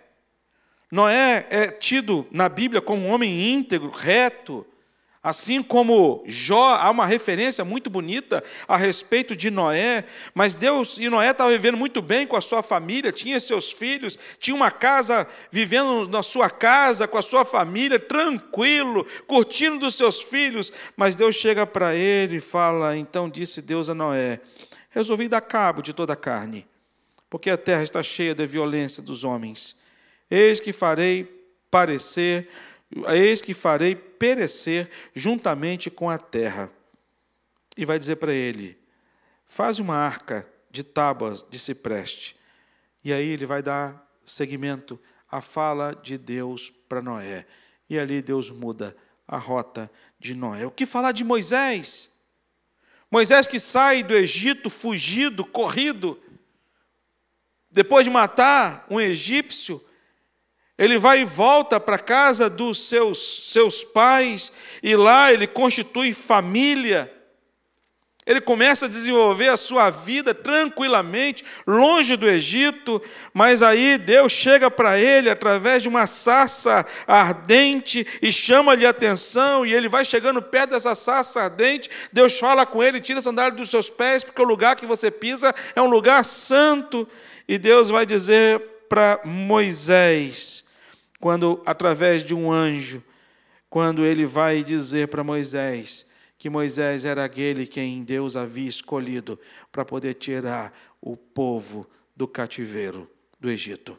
Noé 0.90 1.46
é 1.50 1.66
tido 1.66 2.26
na 2.30 2.48
Bíblia 2.48 2.80
como 2.80 3.06
um 3.06 3.10
homem 3.12 3.52
íntegro, 3.52 3.90
reto, 3.90 4.66
Assim 5.22 5.62
como 5.62 6.24
Jó, 6.26 6.76
há 6.76 6.88
uma 6.88 7.04
referência 7.04 7.62
muito 7.62 7.90
bonita 7.90 8.42
a 8.66 8.78
respeito 8.78 9.36
de 9.36 9.50
Noé, 9.50 10.06
mas 10.32 10.54
Deus 10.54 10.96
e 10.96 11.10
Noé 11.10 11.30
estava 11.30 11.50
vivendo 11.50 11.76
muito 11.76 12.00
bem 12.00 12.26
com 12.26 12.36
a 12.36 12.40
sua 12.40 12.62
família, 12.62 13.12
tinha 13.12 13.38
seus 13.38 13.70
filhos, 13.70 14.18
tinha 14.38 14.56
uma 14.56 14.70
casa, 14.70 15.28
vivendo 15.50 16.08
na 16.08 16.22
sua 16.22 16.48
casa, 16.48 17.06
com 17.06 17.18
a 17.18 17.22
sua 17.22 17.44
família, 17.44 17.98
tranquilo, 17.98 19.06
curtindo 19.26 19.78
dos 19.78 19.94
seus 19.94 20.22
filhos, 20.22 20.72
mas 20.96 21.16
Deus 21.16 21.36
chega 21.36 21.66
para 21.66 21.94
ele 21.94 22.36
e 22.36 22.40
fala: 22.40 22.96
então 22.96 23.28
disse 23.28 23.60
Deus 23.60 23.90
a 23.90 23.94
Noé: 23.94 24.40
resolvi 24.88 25.28
dar 25.28 25.42
cabo 25.42 25.82
de 25.82 25.92
toda 25.92 26.14
a 26.14 26.16
carne, 26.16 26.66
porque 27.30 27.48
a 27.48 27.56
terra 27.56 27.82
está 27.82 28.02
cheia 28.02 28.34
da 28.34 28.44
violência 28.44 29.02
dos 29.02 29.24
homens. 29.24 29.80
Eis 30.30 30.60
que 30.60 30.72
farei 30.72 31.24
parecer 31.70 32.48
Eis 33.08 33.40
que 33.40 33.54
farei 33.54 33.94
perecer 33.94 34.90
juntamente 35.14 35.90
com 35.90 36.10
a 36.10 36.18
terra. 36.18 36.70
E 37.76 37.84
vai 37.84 37.98
dizer 37.98 38.16
para 38.16 38.32
ele: 38.32 38.76
faz 39.46 39.78
uma 39.78 39.96
arca 39.96 40.48
de 40.70 40.82
tábuas 40.82 41.44
de 41.48 41.58
cipreste. 41.58 42.36
E 43.04 43.12
aí 43.12 43.28
ele 43.28 43.46
vai 43.46 43.62
dar 43.62 44.06
seguimento 44.24 45.00
à 45.30 45.40
fala 45.40 45.94
de 45.94 46.18
Deus 46.18 46.70
para 46.88 47.00
Noé. 47.00 47.46
E 47.88 47.98
ali 47.98 48.20
Deus 48.20 48.50
muda 48.50 48.96
a 49.26 49.38
rota 49.38 49.90
de 50.18 50.34
Noé. 50.34 50.66
O 50.66 50.70
que 50.70 50.84
falar 50.84 51.12
de 51.12 51.22
Moisés? 51.22 52.18
Moisés 53.10 53.46
que 53.46 53.58
sai 53.58 54.02
do 54.02 54.14
Egito 54.14 54.68
fugido, 54.68 55.44
corrido, 55.44 56.20
depois 57.70 58.04
de 58.04 58.10
matar 58.10 58.86
um 58.90 59.00
egípcio, 59.00 59.82
ele 60.76 60.98
vai 60.98 61.20
e 61.20 61.24
volta 61.24 61.78
para 61.78 61.96
a 61.96 61.98
casa 61.98 62.48
dos 62.48 62.88
seus, 62.88 63.50
seus 63.52 63.84
pais, 63.84 64.50
e 64.82 64.96
lá 64.96 65.32
ele 65.32 65.46
constitui 65.46 66.14
família. 66.14 67.12
Ele 68.26 68.40
começa 68.40 68.86
a 68.86 68.88
desenvolver 68.88 69.48
a 69.48 69.56
sua 69.56 69.90
vida 69.90 70.32
tranquilamente, 70.32 71.44
longe 71.66 72.16
do 72.16 72.28
Egito, 72.28 73.02
mas 73.34 73.62
aí 73.62 73.98
Deus 73.98 74.32
chega 74.32 74.70
para 74.70 74.98
ele 74.98 75.28
através 75.28 75.82
de 75.82 75.88
uma 75.88 76.06
sarça 76.06 76.86
ardente 77.06 78.06
e 78.22 78.32
chama-lhe 78.32 78.86
atenção, 78.86 79.66
e 79.66 79.74
ele 79.74 79.88
vai 79.88 80.04
chegando 80.04 80.40
perto 80.40 80.70
dessa 80.70 80.94
sarça 80.94 81.42
ardente. 81.42 81.90
Deus 82.12 82.38
fala 82.38 82.64
com 82.64 82.82
ele: 82.82 83.00
tira 83.00 83.18
a 83.18 83.22
sandália 83.22 83.52
dos 83.52 83.68
seus 83.68 83.90
pés, 83.90 84.22
porque 84.22 84.40
o 84.40 84.44
lugar 84.44 84.76
que 84.76 84.86
você 84.86 85.10
pisa 85.10 85.54
é 85.74 85.82
um 85.82 85.90
lugar 85.90 86.24
santo. 86.24 87.08
E 87.50 87.58
Deus 87.58 87.90
vai 87.90 88.06
dizer 88.06 88.60
para 88.88 89.20
Moisés: 89.24 90.66
quando, 91.18 91.60
através 91.66 92.22
de 92.22 92.32
um 92.32 92.52
anjo, 92.52 93.02
quando 93.68 94.04
ele 94.04 94.24
vai 94.24 94.62
dizer 94.62 95.08
para 95.08 95.24
Moisés 95.24 96.08
que 96.38 96.48
Moisés 96.48 97.04
era 97.04 97.24
aquele 97.24 97.66
quem 97.66 98.04
Deus 98.04 98.36
havia 98.36 98.68
escolhido 98.68 99.36
para 99.72 99.84
poder 99.84 100.14
tirar 100.14 100.72
o 101.00 101.16
povo 101.16 101.90
do 102.14 102.28
cativeiro 102.28 103.10
do 103.40 103.50
Egito 103.50 103.98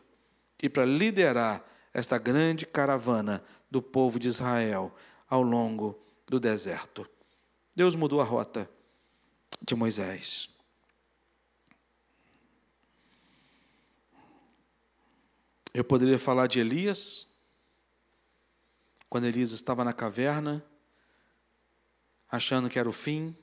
e 0.64 0.70
para 0.70 0.86
liderar 0.86 1.62
esta 1.94 2.18
grande 2.18 2.66
caravana 2.66 3.44
do 3.70 3.82
povo 3.82 4.18
de 4.18 4.30
Israel 4.30 4.96
ao 5.30 5.44
longo 5.44 6.00
do 6.26 6.40
deserto. 6.40 7.06
Deus 7.76 7.98
mudou 7.98 8.22
a 8.22 8.24
rota 8.24 8.70
de 9.62 9.76
Moisés. 9.76 10.61
Eu 15.74 15.86
poderia 15.86 16.20
falar 16.20 16.48
de 16.48 16.60
Elias, 16.60 17.28
quando 19.10 19.26
Elias 19.26 19.52
estava 19.52 19.86
na 19.86 19.94
caverna, 19.94 20.62
achando 22.30 22.70
que 22.70 22.78
era 22.78 22.90
o 22.90 22.94
fim, 22.94 23.34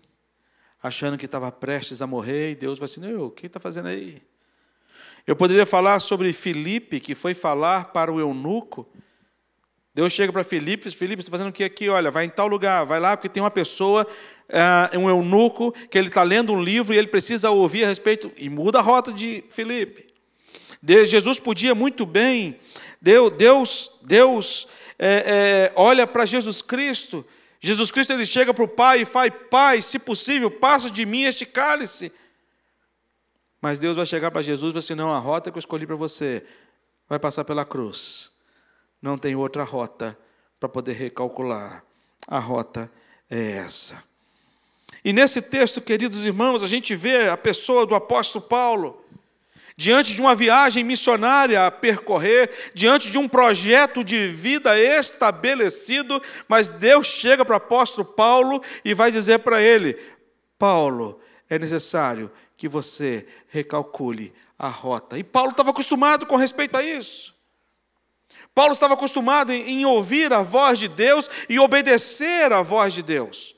achando 0.82 1.16
que 1.16 1.24
estava 1.24 1.50
prestes 1.50 2.02
a 2.02 2.06
morrer, 2.06 2.52
e 2.52 2.54
Deus 2.54 2.78
vai 2.78 2.84
assim: 2.84 3.14
o 3.14 3.30
que 3.30 3.46
está 3.46 3.58
fazendo 3.58 3.88
aí? 3.88 4.22
Eu 5.26 5.34
poderia 5.36 5.64
falar 5.64 6.00
sobre 6.00 6.30
Filipe, 6.34 7.00
que 7.00 7.14
foi 7.14 7.32
falar 7.32 7.92
para 7.92 8.12
o 8.12 8.20
eunuco. 8.20 8.86
Deus 9.94 10.12
chega 10.12 10.30
para 10.30 10.44
Filipe 10.44 10.86
e 10.86 10.90
diz: 10.90 10.98
Filipe, 10.98 11.22
você 11.22 11.28
está 11.28 11.38
fazendo 11.38 11.48
o 11.48 11.52
que 11.52 11.64
aqui? 11.64 11.88
Olha, 11.88 12.10
vai 12.10 12.26
em 12.26 12.30
tal 12.30 12.46
lugar, 12.46 12.84
vai 12.84 13.00
lá, 13.00 13.16
porque 13.16 13.30
tem 13.30 13.42
uma 13.42 13.50
pessoa, 13.50 14.06
é, 14.50 14.98
um 14.98 15.08
eunuco, 15.08 15.72
que 15.72 15.96
ele 15.96 16.08
está 16.08 16.22
lendo 16.22 16.52
um 16.52 16.62
livro 16.62 16.92
e 16.92 16.98
ele 16.98 17.08
precisa 17.08 17.50
ouvir 17.50 17.84
a 17.84 17.88
respeito, 17.88 18.30
e 18.36 18.50
muda 18.50 18.80
a 18.80 18.82
rota 18.82 19.10
de 19.10 19.42
Filipe. 19.48 20.07
Jesus 21.06 21.40
podia 21.40 21.74
muito 21.74 22.06
bem, 22.06 22.58
Deus, 23.00 23.98
Deus, 24.02 24.68
é, 24.98 25.70
é, 25.70 25.72
olha 25.76 26.06
para 26.06 26.26
Jesus 26.26 26.60
Cristo. 26.62 27.24
Jesus 27.60 27.90
Cristo 27.90 28.12
ele 28.12 28.26
chega 28.26 28.54
para 28.54 28.64
o 28.64 28.68
Pai 28.68 29.02
e 29.02 29.04
fala: 29.04 29.30
Pai, 29.30 29.82
se 29.82 29.98
possível, 29.98 30.50
passa 30.50 30.90
de 30.90 31.04
mim 31.04 31.22
este 31.22 31.46
cálice. 31.46 32.12
Mas 33.60 33.78
Deus 33.78 33.96
vai 33.96 34.06
chegar 34.06 34.30
para 34.30 34.42
Jesus 34.42 34.70
e 34.70 34.74
vai 34.74 34.78
assim: 34.78 34.94
Não, 34.94 35.12
a 35.12 35.18
rota 35.18 35.50
que 35.50 35.58
eu 35.58 35.60
escolhi 35.60 35.86
para 35.86 35.96
você 35.96 36.44
vai 37.08 37.18
passar 37.18 37.44
pela 37.44 37.64
cruz. 37.64 38.32
Não 39.00 39.16
tem 39.16 39.34
outra 39.34 39.64
rota 39.64 40.18
para 40.58 40.68
poder 40.68 40.92
recalcular. 40.92 41.84
A 42.26 42.38
rota 42.38 42.90
é 43.30 43.52
essa. 43.52 44.02
E 45.04 45.12
nesse 45.12 45.40
texto, 45.40 45.80
queridos 45.80 46.24
irmãos, 46.24 46.62
a 46.62 46.66
gente 46.66 46.94
vê 46.96 47.28
a 47.28 47.36
pessoa 47.36 47.86
do 47.86 47.94
apóstolo 47.94 48.44
Paulo 48.44 49.04
diante 49.78 50.12
de 50.12 50.20
uma 50.20 50.34
viagem 50.34 50.82
missionária 50.82 51.64
a 51.64 51.70
percorrer, 51.70 52.50
diante 52.74 53.12
de 53.12 53.16
um 53.16 53.28
projeto 53.28 54.02
de 54.02 54.26
vida 54.26 54.76
estabelecido, 54.76 56.20
mas 56.48 56.72
Deus 56.72 57.06
chega 57.06 57.44
para 57.44 57.54
o 57.54 57.58
apóstolo 57.58 58.04
Paulo 58.04 58.60
e 58.84 58.92
vai 58.92 59.12
dizer 59.12 59.38
para 59.38 59.62
ele: 59.62 59.96
Paulo, 60.58 61.20
é 61.48 61.60
necessário 61.60 62.28
que 62.56 62.66
você 62.66 63.24
recalcule 63.50 64.34
a 64.58 64.66
rota. 64.66 65.16
E 65.16 65.22
Paulo 65.22 65.52
estava 65.52 65.70
acostumado 65.70 66.26
com 66.26 66.34
respeito 66.34 66.76
a 66.76 66.82
isso. 66.82 67.32
Paulo 68.52 68.72
estava 68.72 68.94
acostumado 68.94 69.52
em, 69.52 69.86
ouvir 69.86 70.32
a 70.32 70.42
voz 70.42 70.80
de 70.80 70.88
Deus 70.88 71.30
e 71.48 71.60
obedecer 71.60 72.52
à 72.52 72.62
voz 72.62 72.92
de 72.92 73.02
Deus. 73.02 73.54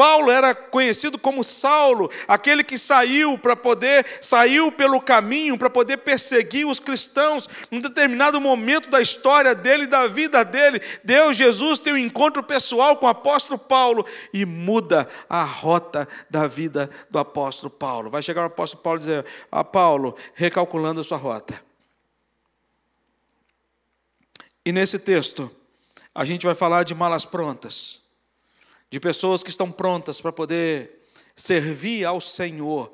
Paulo 0.00 0.30
era 0.30 0.54
conhecido 0.54 1.18
como 1.18 1.44
Saulo, 1.44 2.10
aquele 2.26 2.64
que 2.64 2.78
saiu 2.78 3.36
para 3.36 3.54
poder, 3.54 4.06
saiu 4.22 4.72
pelo 4.72 4.98
caminho 4.98 5.58
para 5.58 5.68
poder 5.68 5.98
perseguir 5.98 6.66
os 6.66 6.80
cristãos. 6.80 7.46
Num 7.70 7.82
determinado 7.82 8.40
momento 8.40 8.88
da 8.88 9.02
história 9.02 9.54
dele, 9.54 9.86
da 9.86 10.06
vida 10.06 10.42
dele, 10.42 10.80
Deus, 11.04 11.36
Jesus, 11.36 11.80
tem 11.80 11.92
um 11.92 11.98
encontro 11.98 12.42
pessoal 12.42 12.96
com 12.96 13.04
o 13.04 13.10
apóstolo 13.10 13.58
Paulo 13.58 14.06
e 14.32 14.46
muda 14.46 15.06
a 15.28 15.42
rota 15.44 16.08
da 16.30 16.46
vida 16.46 16.88
do 17.10 17.18
apóstolo 17.18 17.68
Paulo. 17.68 18.08
Vai 18.08 18.22
chegar 18.22 18.44
o 18.44 18.46
apóstolo 18.46 18.82
Paulo 18.82 19.00
e 19.00 19.00
dizer: 19.00 19.26
Ah, 19.52 19.62
Paulo, 19.62 20.16
recalculando 20.32 21.02
a 21.02 21.04
sua 21.04 21.18
rota. 21.18 21.62
E 24.64 24.72
nesse 24.72 24.98
texto, 24.98 25.54
a 26.14 26.24
gente 26.24 26.46
vai 26.46 26.54
falar 26.54 26.84
de 26.84 26.94
malas 26.94 27.26
prontas 27.26 28.00
de 28.90 28.98
pessoas 28.98 29.42
que 29.42 29.50
estão 29.50 29.70
prontas 29.70 30.20
para 30.20 30.32
poder 30.32 31.00
servir 31.36 32.04
ao 32.04 32.20
Senhor 32.20 32.92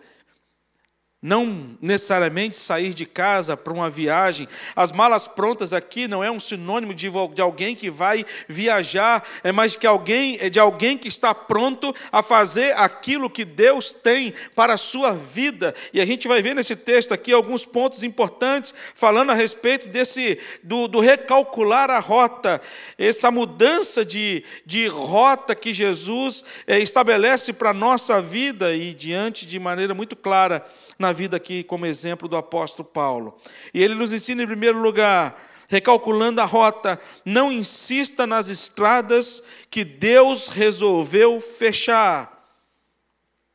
não 1.23 1.77
necessariamente 1.81 2.57
sair 2.57 2.93
de 2.93 3.07
casa 3.07 3.57
para 3.57 3.73
uma 3.73 3.89
viagem. 3.89 4.47
As 4.77 4.93
malas 4.93 5.27
prontas 5.27 5.73
aqui 5.73 6.07
não 6.07 6.23
é 6.23 6.31
um 6.31 6.39
sinônimo 6.39 6.93
de, 6.93 7.11
de 7.35 7.41
alguém 7.41 7.75
que 7.75 7.91
vai 7.91 8.25
viajar, 8.47 9.27
é 9.43 9.51
mais 9.51 9.75
que 9.75 9.87
alguém 9.87 10.37
é 10.41 10.51
de 10.51 10.61
alguém 10.61 10.97
que 10.97 11.09
está 11.09 11.35
pronto 11.35 11.95
a 12.13 12.23
fazer 12.23 12.77
aquilo 12.77 13.31
que 13.31 13.47
Deus 13.47 13.95
tem 13.95 14.33
para 14.55 14.75
a 14.75 14.79
sua 14.79 15.13
vida. 15.13 15.75
E 15.93 16.03
a 16.03 16.07
gente 16.07 16.29
vai 16.29 16.43
ver 16.43 16.55
nesse 16.55 16.77
texto 16.77 17.13
aqui 17.13 17.33
alguns 17.33 17.65
pontos 17.65 18.03
importantes 18.03 18.75
falando 18.95 19.33
a 19.33 19.35
respeito 19.35 19.89
desse 19.89 20.39
do, 20.63 20.87
do 20.87 21.01
recalcular 21.01 21.91
a 21.91 21.99
rota, 21.99 22.61
essa 22.99 23.31
mudança 23.31 24.05
de, 24.05 24.45
de 24.67 24.87
rota 24.87 25.55
que 25.55 25.73
Jesus 25.73 26.45
é, 26.67 26.79
estabelece 26.79 27.55
para 27.55 27.71
a 27.71 27.75
nossa 27.75 28.21
vida 28.21 28.75
e 28.75 28.93
diante 28.93 29.47
de 29.47 29.59
maneira 29.59 29.95
muito 29.95 30.15
clara 30.15 30.65
na 30.99 31.13
vida 31.13 31.37
aqui 31.37 31.63
como 31.63 31.87
exemplo 31.87 32.29
do 32.29 32.37
apóstolo 32.37 32.89
Paulo. 32.89 33.39
E 33.73 33.83
ele 33.83 33.95
nos 33.95 34.13
ensina, 34.13 34.43
em 34.43 34.47
primeiro 34.47 34.79
lugar, 34.79 35.39
recalculando 35.69 36.41
a 36.41 36.45
rota, 36.45 37.01
não 37.25 37.51
insista 37.51 38.27
nas 38.27 38.49
estradas 38.49 39.43
que 39.71 39.85
Deus 39.85 40.49
resolveu 40.49 41.41
fechar. 41.41 42.33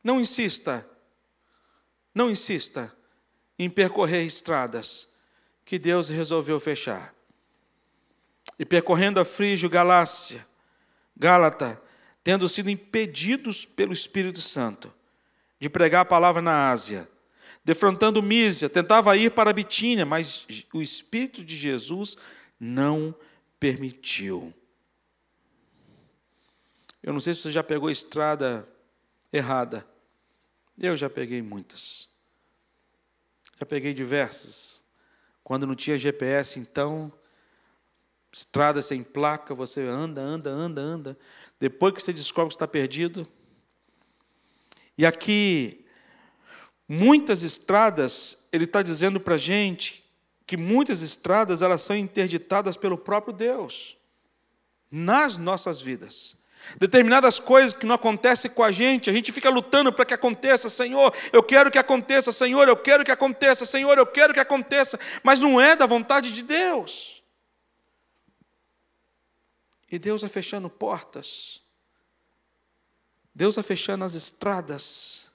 Não 0.02 0.20
insista, 0.20 0.86
não 2.14 2.30
insista 2.30 2.92
em 3.58 3.70
percorrer 3.70 4.24
estradas 4.24 5.08
que 5.64 5.78
Deus 5.78 6.08
resolveu 6.08 6.58
fechar. 6.58 7.14
E 8.58 8.64
percorrendo 8.64 9.20
a 9.20 9.24
Frígio, 9.24 9.70
Galácia, 9.70 10.46
Gálata, 11.16 11.80
tendo 12.24 12.48
sido 12.48 12.70
impedidos 12.70 13.64
pelo 13.64 13.92
Espírito 13.92 14.40
Santo 14.40 14.92
de 15.58 15.68
pregar 15.68 16.02
a 16.02 16.04
palavra 16.04 16.42
na 16.42 16.70
Ásia, 16.70 17.08
defrontando 17.64 18.22
Mísia, 18.22 18.68
tentava 18.68 19.16
ir 19.16 19.30
para 19.30 19.52
Bitínia, 19.52 20.04
mas 20.04 20.46
o 20.72 20.82
Espírito 20.82 21.44
de 21.44 21.56
Jesus 21.56 22.16
não 22.58 23.14
permitiu. 23.58 24.52
Eu 27.02 27.12
não 27.12 27.20
sei 27.20 27.34
se 27.34 27.40
você 27.40 27.50
já 27.50 27.62
pegou 27.62 27.88
a 27.88 27.92
estrada 27.92 28.68
errada. 29.32 29.86
Eu 30.78 30.96
já 30.96 31.10
peguei 31.10 31.42
muitas. 31.42 32.08
Já 33.58 33.66
peguei 33.66 33.92
diversas. 33.92 34.82
Quando 35.42 35.66
não 35.66 35.74
tinha 35.74 35.98
GPS, 35.98 36.60
então, 36.60 37.12
estrada 38.32 38.82
sem 38.82 39.02
placa, 39.02 39.54
você 39.54 39.82
anda, 39.82 40.20
anda, 40.20 40.50
anda, 40.50 40.80
anda. 40.80 41.18
Depois 41.58 41.94
que 41.94 42.02
você 42.02 42.12
descobre 42.12 42.48
que 42.48 42.54
está 42.54 42.68
perdido. 42.68 43.26
E 44.96 45.04
aqui, 45.04 45.81
muitas 46.92 47.42
estradas, 47.42 48.46
ele 48.52 48.64
está 48.64 48.82
dizendo 48.82 49.18
para 49.18 49.36
a 49.36 49.38
gente 49.38 50.04
que 50.46 50.58
muitas 50.58 51.00
estradas 51.00 51.62
elas 51.62 51.80
são 51.80 51.96
interditadas 51.96 52.76
pelo 52.76 52.98
próprio 52.98 53.32
Deus 53.32 53.96
nas 54.90 55.38
nossas 55.38 55.80
vidas. 55.80 56.36
Determinadas 56.76 57.40
coisas 57.40 57.72
que 57.72 57.86
não 57.86 57.94
acontecem 57.94 58.50
com 58.50 58.62
a 58.62 58.70
gente, 58.70 59.08
a 59.08 59.12
gente 59.12 59.32
fica 59.32 59.48
lutando 59.48 59.90
para 59.90 60.04
que 60.04 60.12
aconteça, 60.12 60.68
Senhor, 60.68 61.14
eu 61.32 61.42
quero 61.42 61.70
que 61.70 61.78
aconteça, 61.78 62.30
Senhor, 62.30 62.68
eu 62.68 62.76
quero 62.76 63.02
que 63.06 63.10
aconteça, 63.10 63.64
Senhor, 63.64 63.96
eu 63.96 64.06
quero 64.06 64.34
que 64.34 64.40
aconteça, 64.40 65.00
mas 65.22 65.40
não 65.40 65.58
é 65.58 65.74
da 65.74 65.86
vontade 65.86 66.30
de 66.30 66.42
Deus. 66.42 67.22
E 69.90 69.98
Deus 69.98 70.20
vai 70.20 70.28
fechando 70.28 70.68
portas, 70.68 71.62
Deus 73.34 73.54
vai 73.54 73.64
fechando 73.64 74.04
as 74.04 74.12
estradas. 74.12 75.31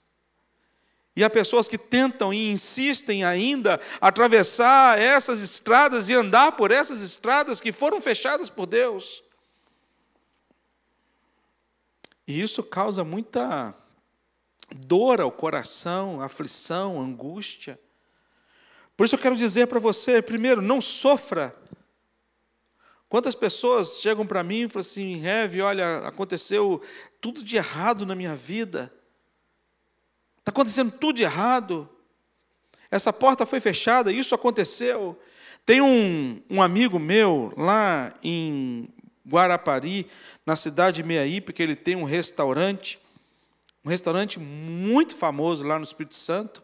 E 1.17 1.23
há 1.23 1.29
pessoas 1.31 1.67
que 1.67 1.79
tentam 1.79 2.31
e 2.31 2.51
insistem 2.51 3.23
ainda 3.23 3.81
atravessar 3.99 4.99
essas 4.99 5.41
estradas 5.41 6.09
e 6.09 6.13
andar 6.13 6.51
por 6.51 6.69
essas 6.69 7.01
estradas 7.01 7.59
que 7.59 7.71
foram 7.71 7.99
fechadas 7.99 8.51
por 8.51 8.67
Deus. 8.67 9.23
E 12.27 12.39
isso 12.39 12.61
causa 12.61 13.03
muita 13.03 13.73
dor 14.75 15.19
ao 15.19 15.31
coração, 15.31 16.21
aflição, 16.21 17.01
angústia. 17.01 17.79
Por 18.95 19.07
isso 19.07 19.15
eu 19.15 19.19
quero 19.19 19.35
dizer 19.35 19.65
para 19.65 19.79
você, 19.79 20.21
primeiro, 20.21 20.61
não 20.61 20.79
sofra. 20.79 21.55
Quantas 23.09 23.33
pessoas 23.33 24.01
chegam 24.01 24.27
para 24.27 24.43
mim 24.43 24.65
e 24.65 24.69
falam 24.69 24.81
assim, 24.81 25.25
Heavy, 25.25 25.61
olha, 25.61 25.97
aconteceu 26.05 26.79
tudo 27.19 27.43
de 27.43 27.55
errado 27.55 28.05
na 28.05 28.13
minha 28.13 28.35
vida. 28.35 28.93
Está 30.47 30.51
acontecendo 30.53 30.93
tudo 30.93 31.19
errado. 31.19 31.89
Essa 32.89 33.11
porta 33.11 33.45
foi 33.45 33.59
fechada, 33.59 34.13
isso 34.13 34.33
aconteceu. 34.33 35.19
Tem 35.65 35.81
um, 35.81 36.41
um 36.49 36.61
amigo 36.61 36.97
meu 36.97 37.53
lá 37.57 38.13
em 38.23 38.87
Guarapari, 39.27 40.07
na 40.45 40.55
cidade 40.55 41.01
de 41.01 41.03
Meaípe, 41.03 41.51
que 41.51 41.61
ele 41.61 41.75
tem 41.75 41.97
um 41.97 42.05
restaurante, 42.05 42.97
um 43.83 43.89
restaurante 43.89 44.39
muito 44.39 45.17
famoso 45.17 45.67
lá 45.67 45.77
no 45.77 45.83
Espírito 45.83 46.15
Santo, 46.15 46.63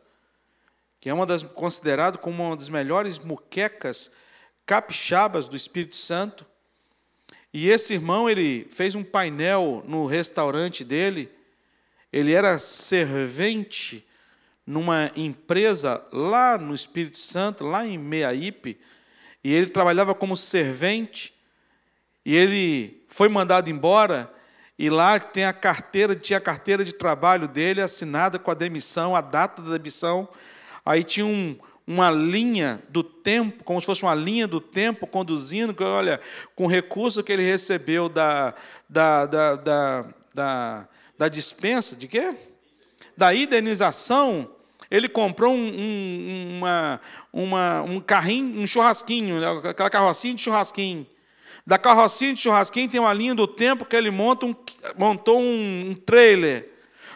que 1.02 1.10
é 1.10 1.14
uma 1.14 1.26
das, 1.26 1.44
considerado 1.44 2.18
como 2.20 2.42
uma 2.42 2.56
das 2.56 2.70
melhores 2.70 3.20
muquecas 3.20 4.12
capixabas 4.66 5.46
do 5.46 5.58
Espírito 5.58 5.98
Santo. 5.98 6.46
E 7.54 7.68
esse 7.68 7.94
irmão, 7.96 8.30
ele 8.30 8.66
fez 8.72 8.96
um 8.96 9.04
painel 9.04 9.84
no 9.86 10.06
restaurante 10.06 10.86
dele, 10.86 11.30
ele 12.14 12.32
era 12.32 12.60
servente 12.60 14.06
numa 14.66 15.12
empresa 15.16 16.06
lá 16.14 16.60
no 16.60 16.76
Espírito 16.76 17.18
Santo, 17.18 17.66
lá 17.66 17.88
em 17.88 17.98
Meaípe, 17.98 18.80
e 19.44 19.52
ele 19.52 19.68
trabalhava 19.68 20.14
como 20.14 20.38
servente, 20.38 21.34
e 22.24 22.36
ele 22.36 23.04
foi 23.08 23.28
mandado 23.28 23.70
embora, 23.70 24.32
e 24.78 24.92
lá 24.92 25.20
tem 25.20 25.44
a 25.44 25.52
carteira, 25.52 26.16
tinha 26.16 26.38
a 26.38 26.42
carteira 26.42 26.86
de 26.86 26.94
trabalho 26.94 27.48
dele 27.48 27.82
assinada 27.82 28.38
com 28.38 28.52
a 28.52 28.56
demissão, 28.56 29.16
a 29.16 29.22
data 29.22 29.62
da 29.62 29.78
demissão. 29.78 30.28
Aí 30.86 31.04
tinha 31.04 31.26
um, 31.26 31.58
uma 31.86 32.10
linha 32.10 32.82
do 32.90 33.04
tempo, 33.04 33.64
como 33.64 33.80
se 33.80 33.86
fosse 33.86 34.04
uma 34.04 34.16
linha 34.16 34.48
do 34.48 34.62
tempo 34.62 35.06
conduzindo, 35.06 35.74
que, 35.74 35.84
olha, 35.84 36.20
com 36.56 36.66
o 36.66 36.70
recurso 36.70 37.24
que 37.24 37.32
ele 37.32 37.44
recebeu 37.44 38.10
da, 38.10 38.54
da, 38.90 39.26
da, 39.26 39.56
da, 39.56 40.06
da, 40.34 40.88
da 41.18 41.28
dispensa, 41.28 41.96
de 41.96 42.08
quê? 42.08 42.36
Da 43.16 43.34
indenização, 43.34 44.50
ele 44.90 45.08
comprou 45.08 45.54
um, 45.54 45.58
um, 45.58 46.58
uma, 46.58 47.02
uma, 47.32 47.82
um 47.82 48.00
carrinho, 48.00 48.60
um 48.60 48.68
churrasquinho, 48.68 49.46
aquela 49.68 49.90
carrocinha 49.90 50.36
de 50.36 50.42
churrasquinho. 50.42 51.08
Da 51.66 51.78
carrocinha 51.78 52.34
de 52.34 52.42
churrasquinho 52.42 52.90
tem 52.90 53.00
uma 53.00 53.14
linha 53.14 53.34
do 53.34 53.48
tempo 53.48 53.86
que 53.86 53.96
ele 53.96 54.12
monta 54.12 54.46
um, 54.46 54.56
montou 54.98 55.40
um, 55.40 55.90
um 55.92 55.96
trailer. 55.96 56.70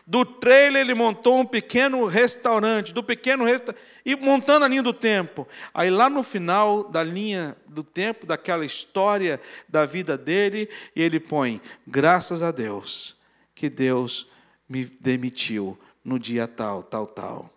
Do 0.05 0.23
trailer 0.23 0.81
ele 0.81 0.93
montou 0.93 1.39
um 1.39 1.45
pequeno 1.45 2.05
restaurante, 2.05 2.93
do 2.93 3.03
pequeno 3.03 3.43
restaurante, 3.43 3.81
e 4.05 4.15
montando 4.15 4.63
a 4.63 4.67
linha 4.69 4.81
do 4.81 4.93
tempo. 4.93 5.45
Aí 5.73 5.89
lá 5.89 6.09
no 6.09 6.23
final 6.23 6.85
da 6.85 7.03
linha 7.03 7.57
do 7.67 7.83
tempo, 7.83 8.25
daquela 8.25 8.65
história 8.65 9.41
da 9.67 9.85
vida 9.85 10.17
dele, 10.17 10.69
ele 10.95 11.19
põe: 11.19 11.61
graças 11.85 12.41
a 12.41 12.51
Deus 12.51 13.16
que 13.57 13.71
Deus 13.71 14.27
me 14.69 14.85
demitiu 14.85 15.75
no 16.05 16.19
dia 16.19 16.47
tal, 16.47 16.83
tal, 16.83 17.07
tal. 17.07 17.49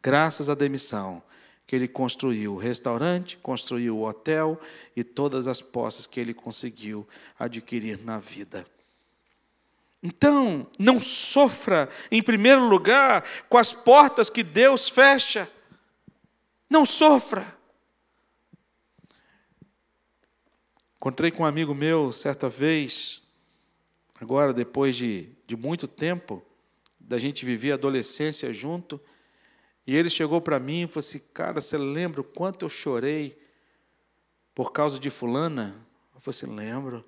Graças 0.00 0.48
à 0.48 0.54
demissão 0.54 1.22
que 1.66 1.76
ele 1.76 1.86
construiu 1.86 2.54
o 2.54 2.58
restaurante, 2.58 3.36
construiu 3.36 3.98
o 3.98 4.08
hotel 4.08 4.58
e 4.96 5.04
todas 5.04 5.46
as 5.46 5.60
posses 5.60 6.06
que 6.06 6.18
ele 6.18 6.32
conseguiu 6.32 7.06
adquirir 7.38 8.02
na 8.02 8.18
vida. 8.18 8.66
Então, 10.02 10.66
não 10.78 10.98
sofra, 10.98 11.90
em 12.10 12.22
primeiro 12.22 12.66
lugar, 12.66 13.22
com 13.50 13.58
as 13.58 13.74
portas 13.74 14.30
que 14.30 14.42
Deus 14.42 14.88
fecha. 14.88 15.46
Não 16.68 16.86
sofra. 16.86 17.54
Encontrei 20.96 21.30
com 21.30 21.42
um 21.42 21.46
amigo 21.46 21.74
meu 21.74 22.10
certa 22.10 22.48
vez, 22.48 23.22
agora 24.18 24.54
depois 24.54 24.96
de, 24.96 25.28
de 25.52 25.56
muito 25.56 25.86
tempo, 25.86 26.42
da 26.98 27.18
gente 27.18 27.44
viver 27.44 27.72
a 27.72 27.74
adolescência 27.74 28.50
junto, 28.54 28.98
e 29.86 29.94
ele 29.94 30.08
chegou 30.08 30.40
para 30.40 30.58
mim 30.58 30.84
e 30.84 30.86
falou 30.86 31.00
assim: 31.00 31.18
Cara, 31.34 31.60
você 31.60 31.76
lembra 31.76 32.22
o 32.22 32.24
quanto 32.24 32.64
eu 32.64 32.70
chorei 32.70 33.38
por 34.54 34.72
causa 34.72 34.98
de 34.98 35.10
Fulana? 35.10 35.86
Eu 36.14 36.20
falei 36.20 36.38
assim: 36.38 36.54
Lembro. 36.54 37.04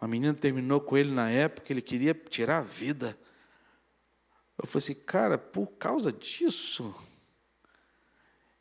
Uma 0.00 0.08
menina 0.08 0.32
terminou 0.32 0.80
com 0.80 0.96
ele 0.96 1.10
na 1.10 1.28
época, 1.30 1.70
ele 1.70 1.82
queria 1.82 2.14
tirar 2.14 2.58
a 2.58 2.62
vida. 2.62 3.18
Eu 4.56 4.66
falei 4.66 4.78
assim: 4.78 4.94
Cara, 4.94 5.36
por 5.36 5.66
causa 5.72 6.10
disso. 6.10 6.94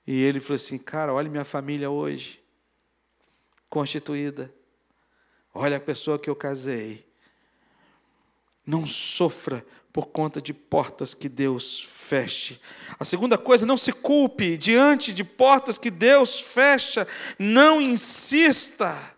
E 0.06 0.21
ele 0.24 0.41
falou 0.41 0.56
assim: 0.56 0.78
Cara, 0.78 1.13
olha 1.13 1.30
minha 1.30 1.45
família 1.45 1.89
hoje, 1.89 2.43
constituída. 3.69 4.54
Olha 5.54 5.78
a 5.78 5.80
pessoa 5.80 6.19
que 6.19 6.30
eu 6.30 6.36
casei. 6.36 7.14
Não 8.65 8.86
sofra 8.86 9.65
por 9.93 10.08
conta 10.08 10.41
de 10.41 10.54
portas 10.54 11.13
que 11.13 11.30
Deus 11.30 11.82
feche. 11.84 12.60
A 12.99 13.06
segunda 13.06 13.38
coisa, 13.38 13.65
não 13.65 13.78
se 13.78 13.93
culpe 13.93 14.58
diante 14.58 15.13
de 15.13 15.23
portas 15.23 15.78
que 15.78 15.89
Deus 15.89 16.41
fecha, 16.41 17.08
não 17.39 17.80
insista. 17.80 19.15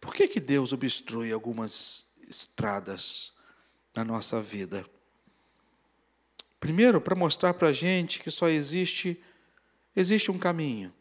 Por 0.00 0.14
que, 0.14 0.26
que 0.26 0.40
Deus 0.40 0.72
obstrui 0.72 1.30
algumas 1.30 2.06
estradas 2.28 3.34
na 3.94 4.04
nossa 4.04 4.40
vida? 4.40 4.84
Primeiro, 6.58 7.00
para 7.00 7.14
mostrar 7.14 7.54
para 7.54 7.68
a 7.68 7.72
gente 7.72 8.20
que 8.20 8.30
só 8.30 8.48
existe, 8.48 9.22
existe 9.94 10.30
um 10.30 10.38
caminho. 10.38 10.92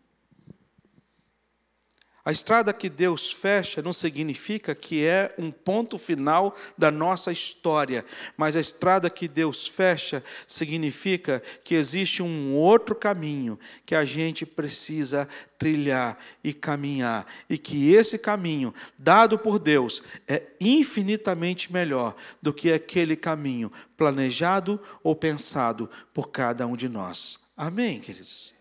A 2.24 2.32
estrada 2.32 2.72
que 2.72 2.88
Deus 2.88 3.32
fecha 3.32 3.82
não 3.82 3.92
significa 3.92 4.76
que 4.76 5.04
é 5.06 5.34
um 5.40 5.50
ponto 5.52 5.98
final 5.98 6.56
da 6.78 6.92
nossa 6.92 7.32
história, 7.32 8.06
mas 8.38 8.56
a 8.56 8.60
estrada 8.60 9.10
que 9.10 9.28
Deus 9.28 9.68
fecha 9.68 10.24
significa 10.46 11.42
que 11.64 11.74
existe 11.74 12.22
um 12.22 12.54
outro 12.54 12.94
caminho 12.94 13.60
que 13.88 13.96
a 13.96 14.06
gente 14.06 14.46
precisa 14.46 15.28
trilhar 15.58 16.18
e 16.44 16.54
caminhar, 16.54 17.26
e 17.50 17.58
que 17.58 17.92
esse 17.94 18.20
caminho 18.20 18.74
dado 18.98 19.38
por 19.38 19.58
Deus 19.58 20.04
é 20.28 20.44
infinitamente 20.60 21.74
melhor 21.74 22.16
do 22.42 22.54
que 22.54 22.72
aquele 22.72 23.16
caminho 23.16 23.72
planejado 23.98 24.80
ou 25.04 25.16
pensado 25.16 25.90
por 26.14 26.30
cada 26.30 26.68
um 26.68 26.76
de 26.76 26.88
nós. 26.88 27.40
Amém, 27.58 28.00
queridos? 28.00 28.54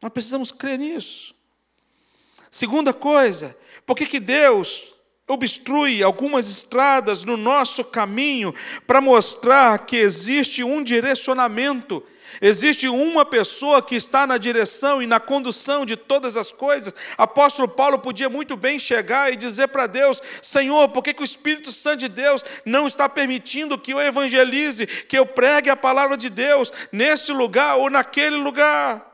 Nós 0.00 0.12
precisamos 0.12 0.52
crer 0.52 0.78
nisso. 0.78 1.37
Segunda 2.50 2.92
coisa, 2.92 3.56
por 3.84 3.96
que, 3.96 4.06
que 4.06 4.20
Deus 4.20 4.94
obstrui 5.28 6.02
algumas 6.02 6.48
estradas 6.48 7.22
no 7.22 7.36
nosso 7.36 7.84
caminho 7.84 8.54
para 8.86 9.00
mostrar 9.00 9.84
que 9.84 9.96
existe 9.96 10.64
um 10.64 10.82
direcionamento, 10.82 12.02
existe 12.40 12.88
uma 12.88 13.26
pessoa 13.26 13.82
que 13.82 13.94
está 13.94 14.26
na 14.26 14.38
direção 14.38 15.02
e 15.02 15.06
na 15.06 15.20
condução 15.20 15.84
de 15.84 15.96
todas 15.96 16.34
as 16.34 16.50
coisas. 16.50 16.94
Apóstolo 17.18 17.68
Paulo 17.68 17.98
podia 17.98 18.30
muito 18.30 18.56
bem 18.56 18.78
chegar 18.78 19.30
e 19.30 19.36
dizer 19.36 19.68
para 19.68 19.86
Deus: 19.86 20.22
Senhor, 20.40 20.88
por 20.88 21.02
que, 21.02 21.12
que 21.12 21.22
o 21.22 21.24
Espírito 21.24 21.70
Santo 21.70 22.00
de 22.00 22.08
Deus 22.08 22.42
não 22.64 22.86
está 22.86 23.06
permitindo 23.06 23.78
que 23.78 23.92
eu 23.92 24.00
evangelize, 24.00 24.86
que 24.86 25.18
eu 25.18 25.26
pregue 25.26 25.68
a 25.68 25.76
palavra 25.76 26.16
de 26.16 26.30
Deus 26.30 26.72
nesse 26.90 27.32
lugar 27.32 27.76
ou 27.76 27.90
naquele 27.90 28.36
lugar? 28.36 29.07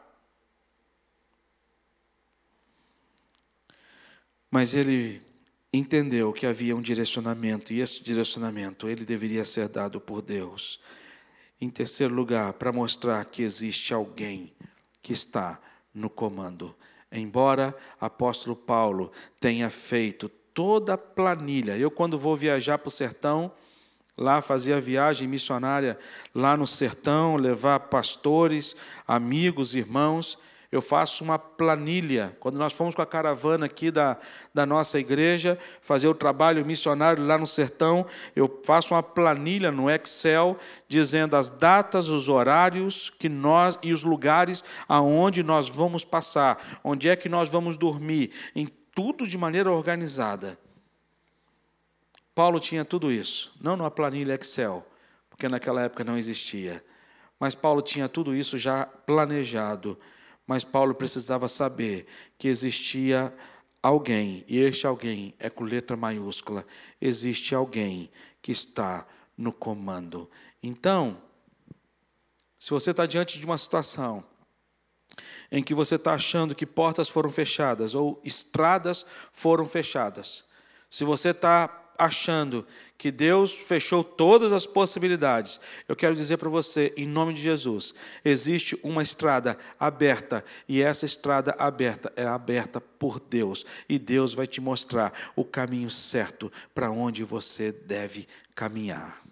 Mas 4.54 4.72
ele 4.72 5.20
entendeu 5.72 6.32
que 6.32 6.46
havia 6.46 6.76
um 6.76 6.80
direcionamento 6.80 7.72
e 7.72 7.80
esse 7.80 8.04
direcionamento 8.04 8.88
ele 8.88 9.04
deveria 9.04 9.44
ser 9.44 9.68
dado 9.68 10.00
por 10.00 10.22
Deus. 10.22 10.78
Em 11.60 11.68
terceiro 11.68 12.14
lugar, 12.14 12.52
para 12.52 12.70
mostrar 12.70 13.24
que 13.24 13.42
existe 13.42 13.92
alguém 13.92 14.52
que 15.02 15.12
está 15.12 15.60
no 15.92 16.08
comando. 16.08 16.72
Embora 17.10 17.76
apóstolo 18.00 18.54
Paulo 18.54 19.10
tenha 19.40 19.68
feito 19.70 20.28
toda 20.28 20.94
a 20.94 20.98
planilha, 20.98 21.76
eu 21.76 21.90
quando 21.90 22.16
vou 22.16 22.36
viajar 22.36 22.78
para 22.78 22.86
o 22.86 22.92
sertão, 22.92 23.50
lá 24.16 24.40
fazia 24.40 24.80
viagem 24.80 25.26
missionária 25.26 25.98
lá 26.32 26.56
no 26.56 26.64
sertão, 26.64 27.34
levar 27.34 27.80
pastores, 27.80 28.76
amigos, 29.04 29.74
irmãos, 29.74 30.38
eu 30.74 30.82
faço 30.82 31.22
uma 31.22 31.38
planilha. 31.38 32.36
Quando 32.40 32.58
nós 32.58 32.72
fomos 32.72 32.96
com 32.96 33.02
a 33.02 33.06
caravana 33.06 33.66
aqui 33.66 33.92
da, 33.92 34.18
da 34.52 34.66
nossa 34.66 34.98
igreja, 34.98 35.56
fazer 35.80 36.08
o 36.08 36.14
trabalho 36.14 36.66
missionário 36.66 37.24
lá 37.24 37.38
no 37.38 37.46
sertão, 37.46 38.04
eu 38.34 38.60
faço 38.64 38.92
uma 38.92 39.02
planilha 39.02 39.70
no 39.70 39.88
Excel 39.88 40.58
dizendo 40.88 41.36
as 41.36 41.48
datas, 41.48 42.08
os 42.08 42.28
horários 42.28 43.08
que 43.08 43.28
nós 43.28 43.78
e 43.84 43.92
os 43.92 44.02
lugares 44.02 44.64
aonde 44.88 45.44
nós 45.44 45.68
vamos 45.68 46.04
passar, 46.04 46.80
onde 46.82 47.08
é 47.08 47.14
que 47.14 47.28
nós 47.28 47.48
vamos 47.48 47.76
dormir, 47.76 48.32
em 48.52 48.66
tudo 48.92 49.28
de 49.28 49.38
maneira 49.38 49.70
organizada. 49.70 50.58
Paulo 52.34 52.58
tinha 52.58 52.84
tudo 52.84 53.12
isso, 53.12 53.54
não 53.60 53.76
numa 53.76 53.92
planilha 53.92 54.34
Excel, 54.34 54.84
porque 55.30 55.48
naquela 55.48 55.82
época 55.82 56.02
não 56.02 56.18
existia. 56.18 56.84
Mas 57.38 57.54
Paulo 57.54 57.80
tinha 57.80 58.08
tudo 58.08 58.34
isso 58.34 58.58
já 58.58 58.84
planejado. 58.84 59.96
Mas 60.46 60.64
Paulo 60.64 60.94
precisava 60.94 61.48
saber 61.48 62.06
que 62.38 62.48
existia 62.48 63.34
alguém, 63.82 64.44
e 64.48 64.58
este 64.58 64.86
alguém 64.86 65.34
é 65.38 65.50
com 65.50 65.64
letra 65.64 65.96
maiúscula, 65.96 66.66
existe 67.00 67.54
alguém 67.54 68.10
que 68.40 68.52
está 68.52 69.06
no 69.36 69.52
comando. 69.52 70.30
Então, 70.62 71.20
se 72.58 72.70
você 72.70 72.92
está 72.92 73.04
diante 73.04 73.38
de 73.38 73.44
uma 73.44 73.58
situação 73.58 74.24
em 75.50 75.62
que 75.62 75.74
você 75.74 75.96
está 75.96 76.14
achando 76.14 76.54
que 76.54 76.66
portas 76.66 77.08
foram 77.08 77.30
fechadas 77.30 77.94
ou 77.94 78.20
estradas 78.24 79.04
foram 79.32 79.66
fechadas, 79.66 80.44
se 80.88 81.04
você 81.04 81.30
está 81.30 81.83
achando 81.98 82.66
que 82.96 83.10
Deus 83.10 83.52
fechou 83.52 84.02
todas 84.02 84.52
as 84.52 84.66
possibilidades, 84.66 85.60
eu 85.88 85.94
quero 85.94 86.14
dizer 86.14 86.36
para 86.36 86.48
você, 86.48 86.92
em 86.96 87.06
nome 87.06 87.34
de 87.34 87.42
Jesus, 87.42 87.94
existe 88.24 88.78
uma 88.82 89.02
estrada 89.02 89.58
aberta, 89.78 90.44
e 90.68 90.82
essa 90.82 91.04
estrada 91.04 91.54
aberta 91.58 92.12
é 92.16 92.24
aberta 92.24 92.80
por 92.80 93.20
Deus, 93.20 93.66
e 93.88 93.98
Deus 93.98 94.34
vai 94.34 94.46
te 94.46 94.60
mostrar 94.60 95.12
o 95.36 95.44
caminho 95.44 95.90
certo 95.90 96.50
para 96.74 96.90
onde 96.90 97.24
você 97.24 97.72
deve 97.72 98.26
caminhar. 98.54 99.22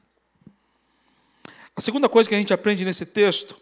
A 1.74 1.80
segunda 1.80 2.08
coisa 2.08 2.28
que 2.28 2.34
a 2.34 2.38
gente 2.38 2.52
aprende 2.52 2.84
nesse 2.84 3.06
texto 3.06 3.56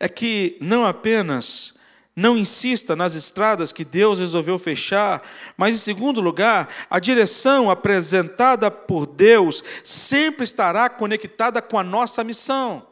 é 0.00 0.08
que 0.08 0.56
não 0.60 0.84
apenas 0.84 1.78
não 2.18 2.36
insista 2.36 2.96
nas 2.96 3.14
estradas 3.14 3.70
que 3.70 3.84
Deus 3.84 4.18
resolveu 4.18 4.58
fechar, 4.58 5.22
mas, 5.56 5.76
em 5.76 5.78
segundo 5.78 6.20
lugar, 6.20 6.68
a 6.90 6.98
direção 6.98 7.70
apresentada 7.70 8.72
por 8.72 9.06
Deus 9.06 9.62
sempre 9.84 10.42
estará 10.42 10.90
conectada 10.90 11.62
com 11.62 11.78
a 11.78 11.84
nossa 11.84 12.24
missão. 12.24 12.84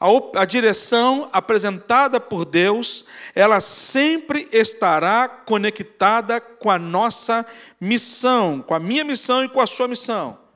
A, 0.00 0.08
a, 0.40 0.44
direção 0.44 1.28
apresentada 1.32 2.18
por 2.18 2.44
Deus, 2.44 3.04
ela 3.32 3.60
sempre 3.60 4.48
estará 4.52 5.28
conectada 5.28 6.40
com 6.40 6.72
a 6.72 6.80
nossa 6.80 7.46
missão, 7.80 8.60
com 8.60 8.74
a 8.74 8.80
minha 8.80 9.04
missão 9.04 9.44
e 9.44 9.48
com 9.48 9.60
a 9.60 9.66
sua 9.68 9.86
missão. 9.86 10.47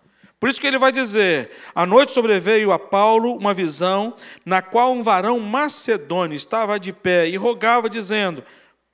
Por 0.42 0.48
isso 0.48 0.60
que 0.60 0.66
ele 0.66 0.76
vai 0.76 0.90
dizer: 0.90 1.52
à 1.72 1.86
noite 1.86 2.10
sobreveio 2.10 2.72
a 2.72 2.78
Paulo 2.78 3.36
uma 3.36 3.54
visão, 3.54 4.12
na 4.44 4.60
qual 4.60 4.90
um 4.90 5.00
varão 5.00 5.38
macedônio 5.38 6.34
estava 6.34 6.80
de 6.80 6.92
pé 6.92 7.28
e 7.28 7.36
rogava, 7.36 7.88
dizendo: 7.88 8.42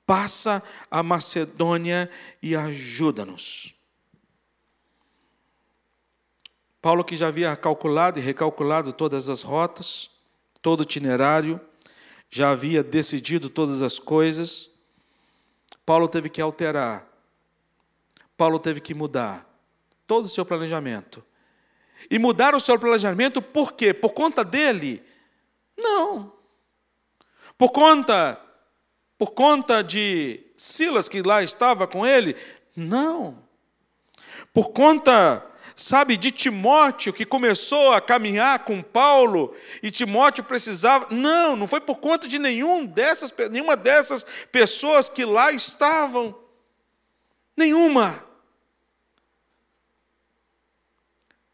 Passa 0.05 0.61
a 0.91 1.01
Macedônia 1.01 2.07
e 2.39 2.55
ajuda-nos. 2.55 3.73
Paulo, 6.79 7.03
que 7.03 7.15
já 7.15 7.29
havia 7.29 7.55
calculado 7.55 8.19
e 8.19 8.21
recalculado 8.21 8.93
todas 8.93 9.27
as 9.27 9.41
rotas, 9.41 10.11
todo 10.61 10.81
o 10.81 10.83
itinerário, 10.83 11.59
já 12.29 12.51
havia 12.51 12.83
decidido 12.83 13.49
todas 13.49 13.81
as 13.81 13.97
coisas, 13.97 14.69
Paulo 15.83 16.07
teve 16.07 16.29
que 16.29 16.43
alterar, 16.43 17.07
Paulo 18.37 18.59
teve 18.59 18.79
que 18.79 18.93
mudar 18.93 19.49
todo 20.05 20.25
o 20.25 20.29
seu 20.29 20.45
planejamento 20.45 21.27
e 22.09 22.19
mudar 22.19 22.55
o 22.55 22.59
seu 22.59 22.77
planejamento 22.79 23.41
por 23.41 23.73
quê? 23.73 23.93
Por 23.93 24.13
conta 24.13 24.43
dele? 24.43 25.03
Não. 25.77 26.33
Por 27.57 27.71
conta 27.71 28.39
por 29.19 29.31
conta 29.31 29.83
de 29.83 30.39
Silas 30.55 31.09
que 31.09 31.21
lá 31.21 31.43
estava 31.43 31.85
com 31.85 32.07
ele? 32.07 32.37
Não. 32.73 33.37
Por 34.53 34.69
conta, 34.69 35.45
sabe, 35.75 36.15
de 36.15 36.31
Timóteo 36.31 37.11
que 37.11 37.25
começou 37.25 37.91
a 37.91 37.99
caminhar 37.99 38.59
com 38.59 38.81
Paulo 38.81 39.53
e 39.83 39.91
Timóteo 39.91 40.45
precisava. 40.45 41.07
Não, 41.11 41.57
não 41.57 41.67
foi 41.67 41.81
por 41.81 41.97
conta 41.97 42.29
de 42.29 42.39
nenhum 42.39 42.85
dessas, 42.85 43.33
nenhuma 43.51 43.75
dessas 43.75 44.25
pessoas 44.53 45.09
que 45.09 45.25
lá 45.25 45.51
estavam. 45.51 46.33
Nenhuma. 47.57 48.23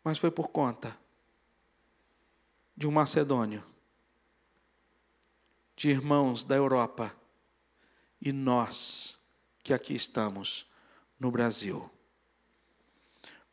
Mas 0.05 0.19
foi 0.19 0.29
por 0.29 0.49
conta 0.49 0.95
de 2.77 2.87
um 2.87 2.91
macedônio, 2.91 3.63
de 5.75 5.89
irmãos 5.89 6.43
da 6.43 6.55
Europa 6.55 7.11
e 8.21 8.31
nós 8.31 9.17
que 9.63 9.73
aqui 9.73 9.95
estamos 9.95 10.67
no 11.19 11.31
Brasil. 11.31 11.89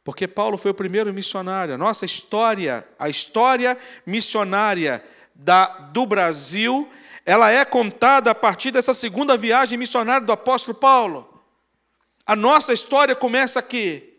Porque 0.05 0.29
Paulo 0.29 0.59
foi 0.59 0.73
o 0.73 0.75
primeiro 0.75 1.13
missionário. 1.15 1.75
A 1.75 1.79
nossa 1.79 2.05
história, 2.05 2.87
a 2.99 3.09
história 3.09 3.79
missionária 4.05 5.03
da, 5.35 5.67
do 5.67 6.05
Brasil, 6.05 6.93
ela 7.25 7.51
é 7.51 7.65
contada 7.65 8.31
a 8.31 8.35
partir 8.35 8.73
dessa 8.73 8.93
segunda 8.93 9.39
viagem 9.39 9.79
missionária 9.79 10.27
do 10.27 10.33
apóstolo 10.33 10.77
Paulo. 10.77 11.43
A 12.27 12.37
nossa 12.37 12.75
história 12.75 13.17
começa 13.17 13.59
aqui. 13.59 14.12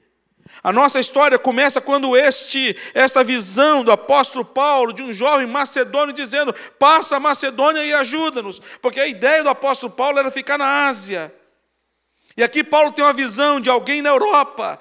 A 0.62 0.72
nossa 0.72 1.00
história 1.00 1.40
começa 1.40 1.80
quando 1.80 2.16
este, 2.16 2.76
esta 2.94 3.24
visão 3.24 3.84
do 3.84 3.92
apóstolo 3.92 4.44
Paulo, 4.44 4.94
de 4.94 5.02
um 5.02 5.14
jovem 5.14 5.48
macedônio, 5.48 6.14
dizendo: 6.14 6.54
passa 6.78 7.18
a 7.18 7.20
Macedônia 7.20 7.84
e 7.84 7.94
ajuda-nos, 7.94 8.62
porque 8.82 9.00
a 9.00 9.08
ideia 9.08 9.44
do 9.44 9.50
apóstolo 9.50 9.92
Paulo 9.92 10.20
era 10.20 10.32
ficar 10.32 10.58
na 10.58 10.88
Ásia. 10.88 11.34
E 12.36 12.44
aqui 12.44 12.64
Paulo 12.64 12.92
tem 12.92 13.04
uma 13.04 13.14
visão 13.14 13.60
de 13.60 13.70
alguém 13.70 14.02
na 14.02 14.10
Europa, 14.10 14.80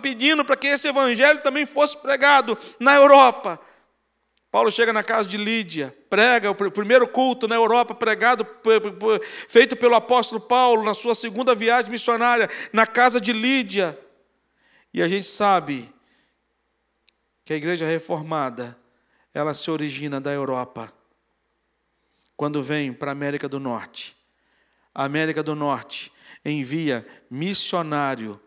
pedindo 0.00 0.44
para 0.44 0.56
que 0.56 0.66
esse 0.66 0.88
evangelho 0.88 1.40
também 1.42 1.66
fosse 1.66 1.96
pregado 1.96 2.56
na 2.80 2.94
Europa. 2.94 3.60
Paulo 4.50 4.70
chega 4.70 4.92
na 4.92 5.02
casa 5.02 5.28
de 5.28 5.36
Lídia, 5.36 5.94
prega 6.08 6.50
o 6.50 6.54
primeiro 6.54 7.08
culto 7.08 7.48
na 7.48 7.56
Europa, 7.56 7.92
pregado, 7.94 8.46
feito 9.48 9.74
pelo 9.76 9.96
apóstolo 9.96 10.40
Paulo 10.40 10.84
na 10.84 10.94
sua 10.94 11.14
segunda 11.14 11.56
viagem 11.56 11.90
missionária, 11.90 12.48
na 12.72 12.86
casa 12.86 13.20
de 13.20 13.32
Lídia. 13.32 13.98
E 14.94 15.02
a 15.02 15.08
gente 15.08 15.26
sabe 15.26 15.92
que 17.44 17.52
a 17.52 17.56
igreja 17.56 17.84
reformada, 17.84 18.78
ela 19.34 19.52
se 19.52 19.68
origina 19.68 20.20
da 20.20 20.30
Europa. 20.32 20.92
Quando 22.36 22.62
vem 22.62 22.92
para 22.92 23.10
a 23.10 23.12
América 23.12 23.48
do 23.48 23.58
Norte. 23.58 24.16
A 24.94 25.04
América 25.04 25.42
do 25.42 25.56
Norte 25.56 26.12
envia 26.44 27.04
missionário 27.28 28.40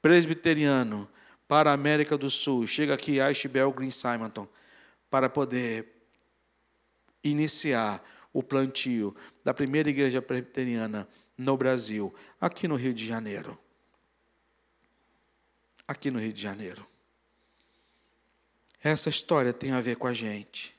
presbiteriano 0.00 1.10
para 1.48 1.70
a 1.70 1.74
América 1.74 2.16
do 2.16 2.30
Sul. 2.30 2.64
Chega 2.68 2.94
aqui 2.94 3.20
Ashbel 3.20 3.72
Green 3.72 3.90
Simonton 3.90 4.46
para 5.10 5.28
poder 5.28 5.88
iniciar 7.24 8.00
o 8.32 8.40
plantio 8.40 9.14
da 9.42 9.52
primeira 9.52 9.90
igreja 9.90 10.22
presbiteriana 10.22 11.08
no 11.36 11.56
Brasil, 11.56 12.14
aqui 12.40 12.68
no 12.68 12.76
Rio 12.76 12.94
de 12.94 13.04
Janeiro. 13.04 13.63
Aqui 15.86 16.10
no 16.10 16.18
Rio 16.18 16.32
de 16.32 16.40
Janeiro. 16.40 16.86
Essa 18.82 19.08
história 19.08 19.52
tem 19.52 19.72
a 19.72 19.80
ver 19.80 19.96
com 19.96 20.06
a 20.06 20.14
gente. 20.14 20.74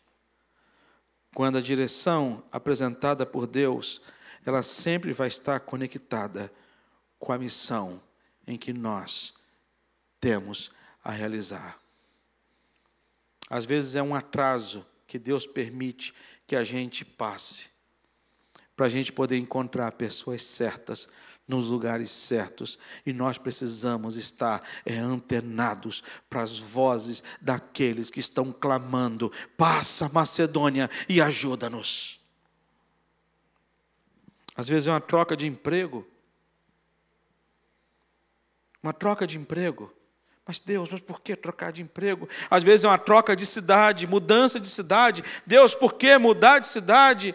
Quando 1.34 1.58
a 1.58 1.62
direção 1.62 2.44
apresentada 2.52 3.26
por 3.26 3.46
Deus, 3.46 4.02
ela 4.46 4.63
sempre 4.63 5.12
vai 5.12 5.28
estar 5.28 5.60
conectada 5.60 6.52
com 7.20 7.34
a 7.34 7.38
missão 7.38 8.02
em 8.48 8.58
que 8.58 8.72
nós 8.72 9.34
temos 10.20 10.72
a 11.04 11.12
realizar. 11.12 11.80
Às 13.50 13.65
vezes 13.65 13.96
é 13.96 14.02
um 14.02 14.15
atraso 14.15 14.86
que 15.06 15.20
Deus 15.20 15.46
permite 15.46 16.13
que 16.48 16.56
a 16.56 16.63
gente 16.63 17.06
passe, 17.06 17.70
para 18.76 18.88
a 18.88 18.89
gente 18.89 19.12
poder 19.12 19.38
encontrar 19.38 19.91
pessoas 19.94 20.44
certas 20.44 21.10
nos 21.47 21.67
lugares 21.67 22.10
certos. 22.10 22.77
E 23.05 23.13
nós 23.13 23.38
precisamos 23.38 24.17
estar 24.17 24.63
é, 24.86 24.97
antenados 24.97 26.03
para 26.29 26.41
as 26.41 26.60
vozes 26.60 27.23
daqueles 27.41 28.10
que 28.10 28.19
estão 28.19 28.51
clamando: 28.51 29.31
passa 29.58 30.10
Macedônia 30.10 30.89
e 31.08 31.21
ajuda-nos. 31.21 32.19
Às 34.55 34.69
vezes 34.69 34.88
é 34.88 34.91
uma 34.91 35.01
troca 35.01 35.36
de 35.36 35.45
emprego. 35.45 36.08
Uma 38.81 38.93
troca 38.93 39.27
de 39.27 39.38
emprego. 39.38 39.93
Mas 40.47 40.60
Deus, 40.60 40.91
mas 40.91 41.01
por 41.01 41.21
que 41.21 41.36
trocar 41.36 41.71
de 41.71 41.81
emprego? 41.81 42.29
Às 42.49 42.63
vezes 42.63 42.84
é 42.84 42.88
uma 42.88 42.99
troca 42.99 43.36
de 43.36 43.45
cidade, 43.45 44.05
mudança 44.05 44.60
de 44.60 44.67
cidade. 44.67 45.23
Deus, 45.45 45.73
por 45.73 45.95
que 45.95 46.17
mudar 46.19 46.60
de 46.60 46.67
cidade? 46.67 47.34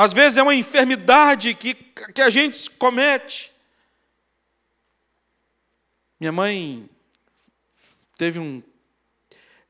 Às 0.00 0.12
vezes 0.12 0.38
é 0.38 0.42
uma 0.44 0.54
enfermidade 0.54 1.52
que, 1.54 1.74
que 1.74 2.22
a 2.22 2.30
gente 2.30 2.70
comete. 2.70 3.52
Minha 6.20 6.30
mãe 6.30 6.88
teve 8.16 8.38
um. 8.38 8.62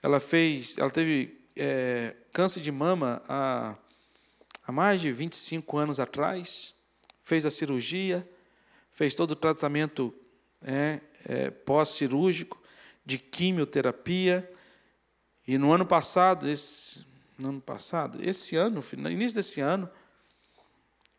Ela 0.03 0.21
fez. 0.21 0.77
Ela 0.77 0.91
teve 0.91 1.41
é, 1.57 2.15
câncer 2.31 2.61
de 2.61 2.71
mama 2.71 3.23
há, 3.27 3.75
há 4.67 4.71
mais 4.71 5.01
de 5.01 5.11
25 5.11 5.79
anos 5.79 5.99
atrás. 5.99 6.75
Fez 7.23 7.47
a 7.47 7.51
cirurgia, 7.51 8.29
fez 8.93 9.15
todo 9.15 9.31
o 9.31 9.37
tratamento 9.37 10.15
é, 10.61 11.01
é, 11.25 11.51
pós-cirúrgico, 11.51 12.63
de 13.03 13.17
quimioterapia. 13.17 14.47
E 15.47 15.57
no 15.57 15.73
ano 15.73 15.87
passado, 15.87 16.51
esse, 16.51 17.03
no 17.39 17.49
ano 17.49 17.61
passado, 17.63 18.23
esse 18.23 18.57
ano, 18.57 18.85
no 18.99 19.11
início 19.11 19.37
desse 19.37 19.63
ano, 19.63 19.91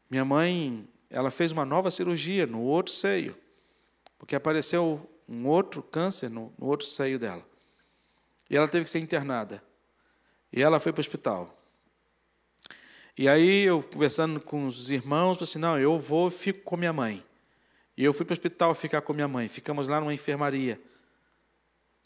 minha 0.09 0.25
mãe, 0.25 0.87
ela 1.09 1.29
fez 1.29 1.51
uma 1.51 1.65
nova 1.65 1.91
cirurgia 1.91 2.45
no 2.45 2.61
outro 2.61 2.93
seio, 2.93 3.37
porque 4.17 4.35
apareceu 4.35 5.09
um 5.27 5.45
outro 5.47 5.83
câncer 5.83 6.29
no, 6.29 6.51
no 6.57 6.65
outro 6.65 6.87
seio 6.87 7.19
dela. 7.19 7.45
E 8.49 8.57
ela 8.57 8.67
teve 8.67 8.85
que 8.85 8.89
ser 8.89 8.99
internada. 8.99 9.63
E 10.51 10.61
ela 10.61 10.79
foi 10.79 10.91
para 10.91 10.99
o 10.99 11.01
hospital. 11.01 11.55
E 13.15 13.29
aí 13.29 13.63
eu 13.63 13.83
conversando 13.83 14.39
com 14.39 14.65
os 14.65 14.89
irmãos, 14.89 15.37
falei 15.37 15.49
assim, 15.49 15.59
não, 15.59 15.77
eu 15.77 15.99
vou 15.99 16.29
e 16.29 16.31
fico 16.31 16.61
com 16.63 16.75
minha 16.75 16.93
mãe. 16.93 17.23
E 17.95 18.03
eu 18.03 18.13
fui 18.13 18.25
para 18.25 18.33
o 18.33 18.37
hospital 18.37 18.73
ficar 18.73 19.01
com 19.01 19.13
minha 19.13 19.27
mãe. 19.27 19.47
Ficamos 19.47 19.87
lá 19.87 19.99
numa 19.99 20.13
enfermaria. 20.13 20.81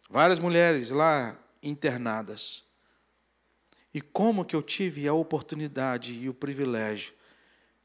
Várias 0.09 0.39
mulheres 0.39 0.89
lá 0.89 1.37
internadas. 1.61 2.65
E 3.93 4.01
como 4.01 4.43
que 4.43 4.55
eu 4.55 4.61
tive 4.61 5.07
a 5.07 5.13
oportunidade 5.13 6.15
e 6.15 6.27
o 6.27 6.33
privilégio 6.33 7.13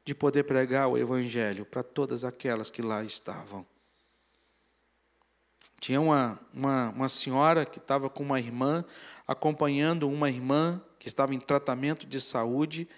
de 0.09 0.15
poder 0.15 0.43
pregar 0.43 0.87
o 0.87 0.97
Evangelho 0.97 1.63
para 1.63 1.83
todas 1.83 2.23
aquelas 2.25 2.71
que 2.71 2.81
lá 2.81 3.03
estavam. 3.03 3.63
Tinha 5.79 6.01
uma, 6.01 6.39
uma, 6.51 6.89
uma 6.89 7.09
senhora 7.09 7.63
que 7.63 7.77
estava 7.77 8.09
com 8.09 8.23
uma 8.23 8.39
irmã, 8.39 8.83
acompanhando 9.27 10.09
uma 10.09 10.27
irmã 10.27 10.81
que 10.97 11.07
estava 11.07 11.35
em 11.35 11.39
tratamento 11.39 12.07
de 12.07 12.19
saúde, 12.19 12.89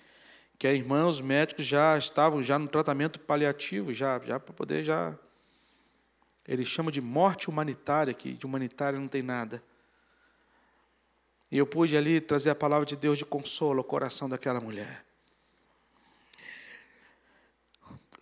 que 0.58 0.66
a 0.66 0.74
irmã, 0.74 1.06
os 1.06 1.20
médicos 1.20 1.66
já 1.66 1.98
estavam 1.98 2.42
já 2.42 2.58
no 2.58 2.70
tratamento 2.70 3.20
paliativo, 3.20 3.92
já, 3.92 4.18
já 4.20 4.40
para 4.40 4.54
poder 4.54 4.82
já. 4.82 5.14
Eles 6.48 6.70
chamam 6.70 6.92
de 6.92 7.02
morte 7.02 7.50
humanitária, 7.50 8.14
que 8.14 8.32
de 8.32 8.46
humanitária 8.46 8.98
não 8.98 9.10
tem 9.10 9.22
nada. 9.22 9.62
E 11.52 11.58
eu 11.58 11.68
pude 11.68 11.98
ali 11.98 12.22
trazer 12.22 12.52
a 12.52 12.56
palavra 12.56 12.86
de 12.86 12.96
Deus 12.96 13.18
de 13.18 13.26
consolo 13.26 13.80
ao 13.80 13.84
coração 13.84 14.30
daquela 14.30 14.62
mulher. 14.62 15.11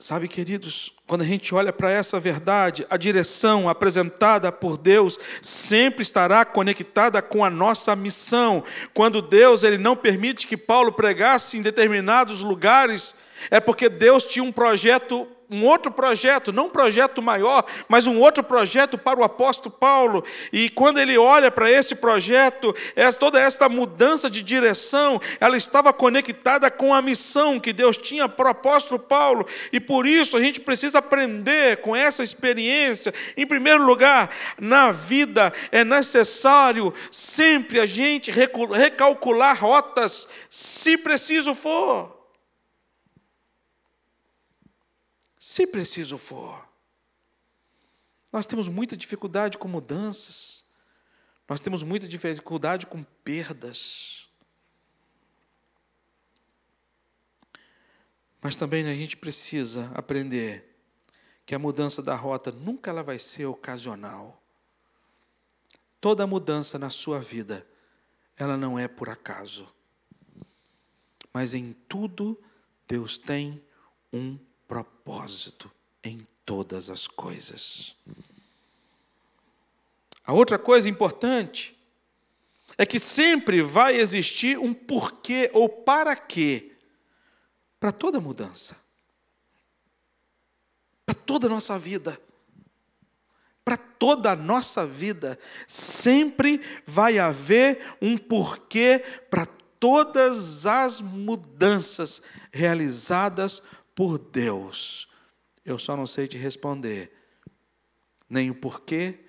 Sabe, 0.02 0.30
queridos, 0.30 0.94
quando 1.06 1.24
a 1.24 1.26
gente 1.26 1.54
olha 1.54 1.74
para 1.74 1.92
essa 1.92 2.22
verdade, 2.22 2.88
a 2.90 2.96
direção 2.96 3.68
apresentada 3.68 4.50
por 4.50 4.78
Deus 4.78 5.20
sempre 5.42 6.04
estará 6.04 6.46
conectada 6.46 7.22
com 7.22 7.44
a 7.44 7.50
nossa 7.50 7.94
missão. 7.98 8.64
Quando 8.94 9.22
Deus 9.22 9.62
ele 9.62 9.78
não 9.78 9.98
permite 9.98 10.48
que 10.48 10.56
Paulo 10.56 10.94
pregasse 10.94 11.58
em 11.58 11.62
determinados 11.62 12.40
lugares, 12.40 13.14
é 13.52 13.60
porque 13.60 13.90
Deus 13.90 14.24
tinha 14.24 14.42
um 14.42 14.54
projeto 14.54 15.28
um 15.50 15.66
outro 15.66 15.92
projeto, 15.92 16.54
não 16.54 16.68
um 16.68 16.70
projeto 16.70 17.22
maior, 17.22 17.66
mas 17.88 18.06
um 18.06 18.20
outro 18.20 18.44
projeto 18.44 18.98
para 18.98 19.20
o 19.20 19.24
apóstolo 19.24 19.74
Paulo. 19.76 20.24
E 20.54 20.70
quando 20.70 21.00
ele 21.00 21.18
olha 21.18 21.50
para 21.50 21.72
esse 21.72 21.96
projeto, 21.96 22.76
toda 23.20 23.40
esta 23.40 23.68
mudança 23.68 24.30
de 24.30 24.44
direção, 24.44 25.20
ela 25.40 25.58
estava 25.58 25.92
conectada 25.92 26.70
com 26.70 26.94
a 26.94 27.02
missão 27.02 27.60
que 27.60 27.74
Deus 27.74 27.98
tinha 27.98 28.30
para 28.30 28.48
o 28.48 28.52
apóstolo 28.52 29.00
Paulo. 29.00 29.48
E 29.74 29.80
por 29.80 30.06
isso 30.06 30.38
a 30.38 30.40
gente 30.40 30.60
precisa 30.60 31.00
aprender 31.00 31.78
com 31.78 31.96
essa 31.96 32.22
experiência. 32.22 33.14
Em 33.36 33.48
primeiro 33.48 33.84
lugar, 33.84 34.30
na 34.60 34.92
vida 34.92 35.52
é 35.72 35.84
necessário 35.84 36.94
sempre 37.12 37.80
a 37.80 37.86
gente 37.86 38.32
recalcular 38.32 39.58
rotas, 39.60 40.30
se 40.50 40.98
preciso 40.98 41.56
for. 41.56 42.19
Se 45.40 45.66
preciso 45.66 46.18
for. 46.18 46.68
Nós 48.32 48.46
temos 48.46 48.68
muita 48.68 48.98
dificuldade 48.98 49.58
com 49.58 49.70
mudanças, 49.70 50.66
nós 51.48 51.62
temos 51.62 51.82
muita 51.82 52.08
dificuldade 52.08 52.86
com 52.86 53.02
perdas. 53.24 54.28
Mas 58.42 58.56
também 58.56 58.88
a 58.88 58.94
gente 58.94 59.18
precisa 59.18 59.90
aprender 59.96 60.66
que 61.46 61.56
a 61.56 61.60
mudança 61.60 62.04
da 62.04 62.16
rota 62.16 62.52
nunca 62.52 62.92
ela 62.92 63.02
vai 63.02 63.18
ser 63.18 63.46
ocasional. 63.46 64.44
Toda 66.00 66.28
mudança 66.28 66.78
na 66.78 66.90
sua 66.90 67.20
vida, 67.20 67.66
ela 68.38 68.56
não 68.56 68.78
é 68.78 68.88
por 68.88 69.10
acaso. 69.10 69.74
Mas 71.34 71.54
em 71.54 71.74
tudo 71.88 72.40
Deus 72.88 73.18
tem 73.18 73.64
um 74.14 74.38
propósito 74.70 75.70
em 76.04 76.20
todas 76.46 76.92
as 76.92 77.08
coisas. 77.08 77.96
A 80.24 80.32
outra 80.32 80.60
coisa 80.60 80.88
importante 80.88 81.76
é 82.78 82.86
que 82.86 83.00
sempre 83.00 83.64
vai 83.64 83.96
existir 83.96 84.60
um 84.60 84.72
porquê 84.72 85.50
ou 85.54 85.68
para 85.68 86.16
quê 86.16 86.72
para 87.80 87.92
toda 87.92 88.20
mudança, 88.20 88.78
para 91.04 91.16
toda 91.16 91.48
a 91.48 91.50
nossa 91.50 91.80
vida. 91.80 92.20
Para 93.66 93.78
toda 93.78 94.32
a 94.32 94.36
nossa 94.36 94.86
vida, 94.86 95.38
sempre 95.68 96.60
vai 96.86 97.20
haver 97.20 97.96
um 98.02 98.18
porquê 98.18 99.04
para 99.30 99.46
todas 99.80 100.66
as 100.66 101.00
mudanças 101.00 102.22
realizadas 102.52 103.60
por 103.60 103.79
Deus. 104.18 105.10
Eu 105.66 105.78
só 105.78 105.98
não 105.98 106.08
sei 106.08 106.28
te 106.28 106.38
responder, 106.38 107.12
nem 108.30 108.50
o 108.50 108.56
porquê, 108.56 109.20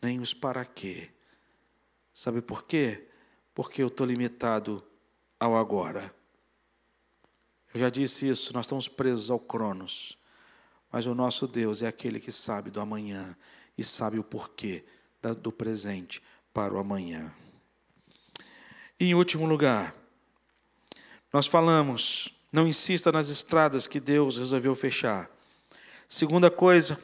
nem 0.00 0.18
os 0.20 0.32
para 0.32 0.64
quê. 0.64 1.10
Sabe 2.12 2.40
por 2.40 2.64
quê? 2.64 3.08
Porque 3.54 3.82
eu 3.82 3.88
estou 3.88 4.06
limitado 4.06 4.84
ao 5.38 5.56
agora. 5.56 6.14
Eu 7.72 7.80
já 7.80 7.90
disse 7.90 8.28
isso, 8.28 8.52
nós 8.54 8.66
estamos 8.66 8.88
presos 8.88 9.30
ao 9.30 9.38
Cronos. 9.38 10.16
Mas 10.90 11.06
o 11.06 11.14
nosso 11.14 11.48
Deus 11.48 11.82
é 11.82 11.88
aquele 11.88 12.20
que 12.20 12.30
sabe 12.30 12.70
do 12.70 12.80
amanhã 12.80 13.36
e 13.76 13.82
sabe 13.82 14.18
o 14.18 14.24
porquê 14.24 14.84
do 15.40 15.50
presente 15.50 16.22
para 16.52 16.72
o 16.74 16.78
amanhã. 16.78 17.34
E, 19.00 19.06
em 19.06 19.14
último 19.14 19.46
lugar, 19.46 19.94
nós 21.32 21.46
falamos 21.46 22.32
não 22.54 22.68
insista 22.68 23.10
nas 23.10 23.30
estradas 23.30 23.84
que 23.84 23.98
Deus 23.98 24.38
resolveu 24.38 24.76
fechar. 24.76 25.28
Segunda 26.08 26.48
coisa, 26.48 26.96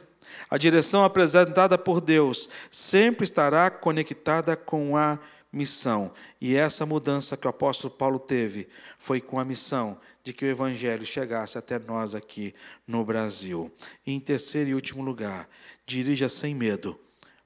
a 0.49 0.57
direção 0.57 1.03
apresentada 1.03 1.77
por 1.77 1.99
Deus 1.99 2.49
sempre 2.69 3.25
estará 3.25 3.69
conectada 3.69 4.55
com 4.55 4.95
a 4.95 5.19
missão. 5.51 6.13
E 6.39 6.55
essa 6.55 6.85
mudança 6.85 7.35
que 7.35 7.47
o 7.47 7.49
apóstolo 7.49 7.93
Paulo 7.93 8.17
teve 8.17 8.69
foi 8.97 9.19
com 9.19 9.37
a 9.37 9.43
missão 9.43 9.99
de 10.23 10.31
que 10.31 10.45
o 10.45 10.47
Evangelho 10.47 11.05
chegasse 11.05 11.57
até 11.57 11.77
nós 11.77 12.15
aqui 12.15 12.55
no 12.87 13.03
Brasil. 13.03 13.69
E 14.07 14.13
em 14.13 14.21
terceiro 14.21 14.69
e 14.69 14.73
último 14.73 15.03
lugar, 15.03 15.49
dirija 15.85 16.29
sem 16.29 16.55
medo 16.55 16.97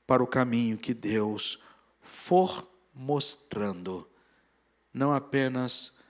para 0.05 0.21
o 0.21 0.27
caminho 0.27 0.77
que 0.77 0.93
Deus 0.93 1.57
for 2.03 2.69
mostrando, 2.93 4.07
não 4.93 5.11
apenas 5.11 6.04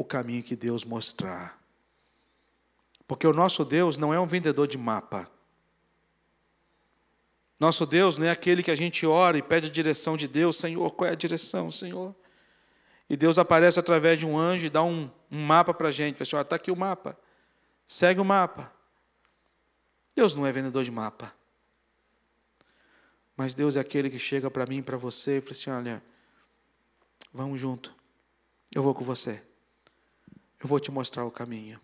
o 0.00 0.04
caminho 0.04 0.42
que 0.42 0.56
Deus 0.56 0.82
mostrar. 0.82 1.60
Porque 3.06 3.26
o 3.26 3.34
nosso 3.34 3.66
Deus 3.66 3.98
não 3.98 4.14
é 4.14 4.18
um 4.18 4.26
vendedor 4.26 4.66
de 4.66 4.78
mapa. 4.78 5.30
Nosso 7.58 7.84
Deus 7.84 8.16
não 8.16 8.26
é 8.26 8.30
aquele 8.30 8.62
que 8.62 8.70
a 8.70 8.76
gente 8.76 9.06
ora 9.06 9.36
e 9.36 9.42
pede 9.42 9.66
a 9.66 9.70
direção 9.70 10.16
de 10.16 10.26
Deus, 10.26 10.56
Senhor, 10.56 10.90
qual 10.92 11.10
é 11.10 11.12
a 11.12 11.16
direção, 11.16 11.70
Senhor? 11.70 12.14
E 13.10 13.16
Deus 13.16 13.38
aparece 13.38 13.78
através 13.78 14.18
de 14.18 14.24
um 14.24 14.38
anjo 14.38 14.66
e 14.66 14.70
dá 14.70 14.82
um, 14.82 15.10
um 15.30 15.44
mapa 15.44 15.74
para 15.74 15.88
a 15.88 15.92
gente. 15.92 16.16
Fala 16.16 16.22
assim, 16.22 16.44
está 16.44 16.56
aqui 16.56 16.70
o 16.70 16.76
mapa. 16.76 17.18
Segue 17.86 18.20
o 18.20 18.24
mapa. 18.24 18.72
Deus 20.16 20.34
não 20.34 20.46
é 20.46 20.52
vendedor 20.52 20.82
de 20.82 20.90
mapa. 20.90 21.34
Mas 23.36 23.52
Deus 23.52 23.76
é 23.76 23.80
aquele 23.80 24.08
que 24.08 24.18
chega 24.18 24.50
para 24.50 24.64
mim 24.64 24.82
para 24.82 24.96
você 24.96 25.38
e 25.38 25.40
fala 25.40 25.52
assim: 25.52 25.70
olha, 25.70 26.02
vamos 27.34 27.60
junto. 27.60 27.94
Eu 28.74 28.82
vou 28.82 28.94
com 28.94 29.04
você. 29.04 29.49
Eu 30.60 30.68
vou 30.68 30.78
te 30.78 30.90
mostrar 30.90 31.24
o 31.24 31.30
caminho. 31.30 31.80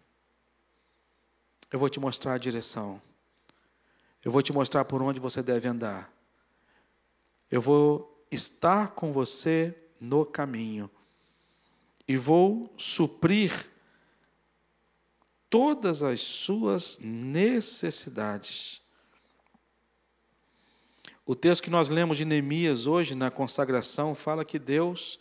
Eu 1.73 1.79
vou 1.79 1.89
te 1.89 1.99
mostrar 1.99 2.35
a 2.35 2.39
direção. 2.39 3.01
Eu 4.23 4.31
vou 4.31 4.43
te 4.43 4.53
mostrar 4.53 4.85
por 4.85 5.01
onde 5.01 5.19
você 5.19 5.43
deve 5.43 5.67
andar. 5.67 6.13
Eu 7.51 7.61
vou 7.61 8.27
estar 8.31 8.89
com 8.89 9.13
você 9.13 9.75
no 9.99 10.27
caminho. 10.27 10.91
E 12.07 12.19
vou 12.19 12.73
suprir 12.77 13.71
todas 15.49 16.03
as 16.03 16.21
suas 16.21 16.99
necessidades. 16.99 18.83
O 21.25 21.35
texto 21.35 21.63
que 21.63 21.71
nós 21.71 21.89
lemos 21.89 22.19
de 22.19 22.25
Neemias 22.25 22.87
hoje 22.87 23.15
na 23.15 23.31
consagração 23.31 24.15
fala 24.15 24.45
que 24.45 24.59
Deus 24.59 25.19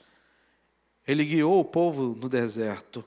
ele 1.07 1.23
guiou 1.23 1.59
o 1.59 1.65
povo 1.65 2.15
no 2.15 2.27
deserto 2.27 3.05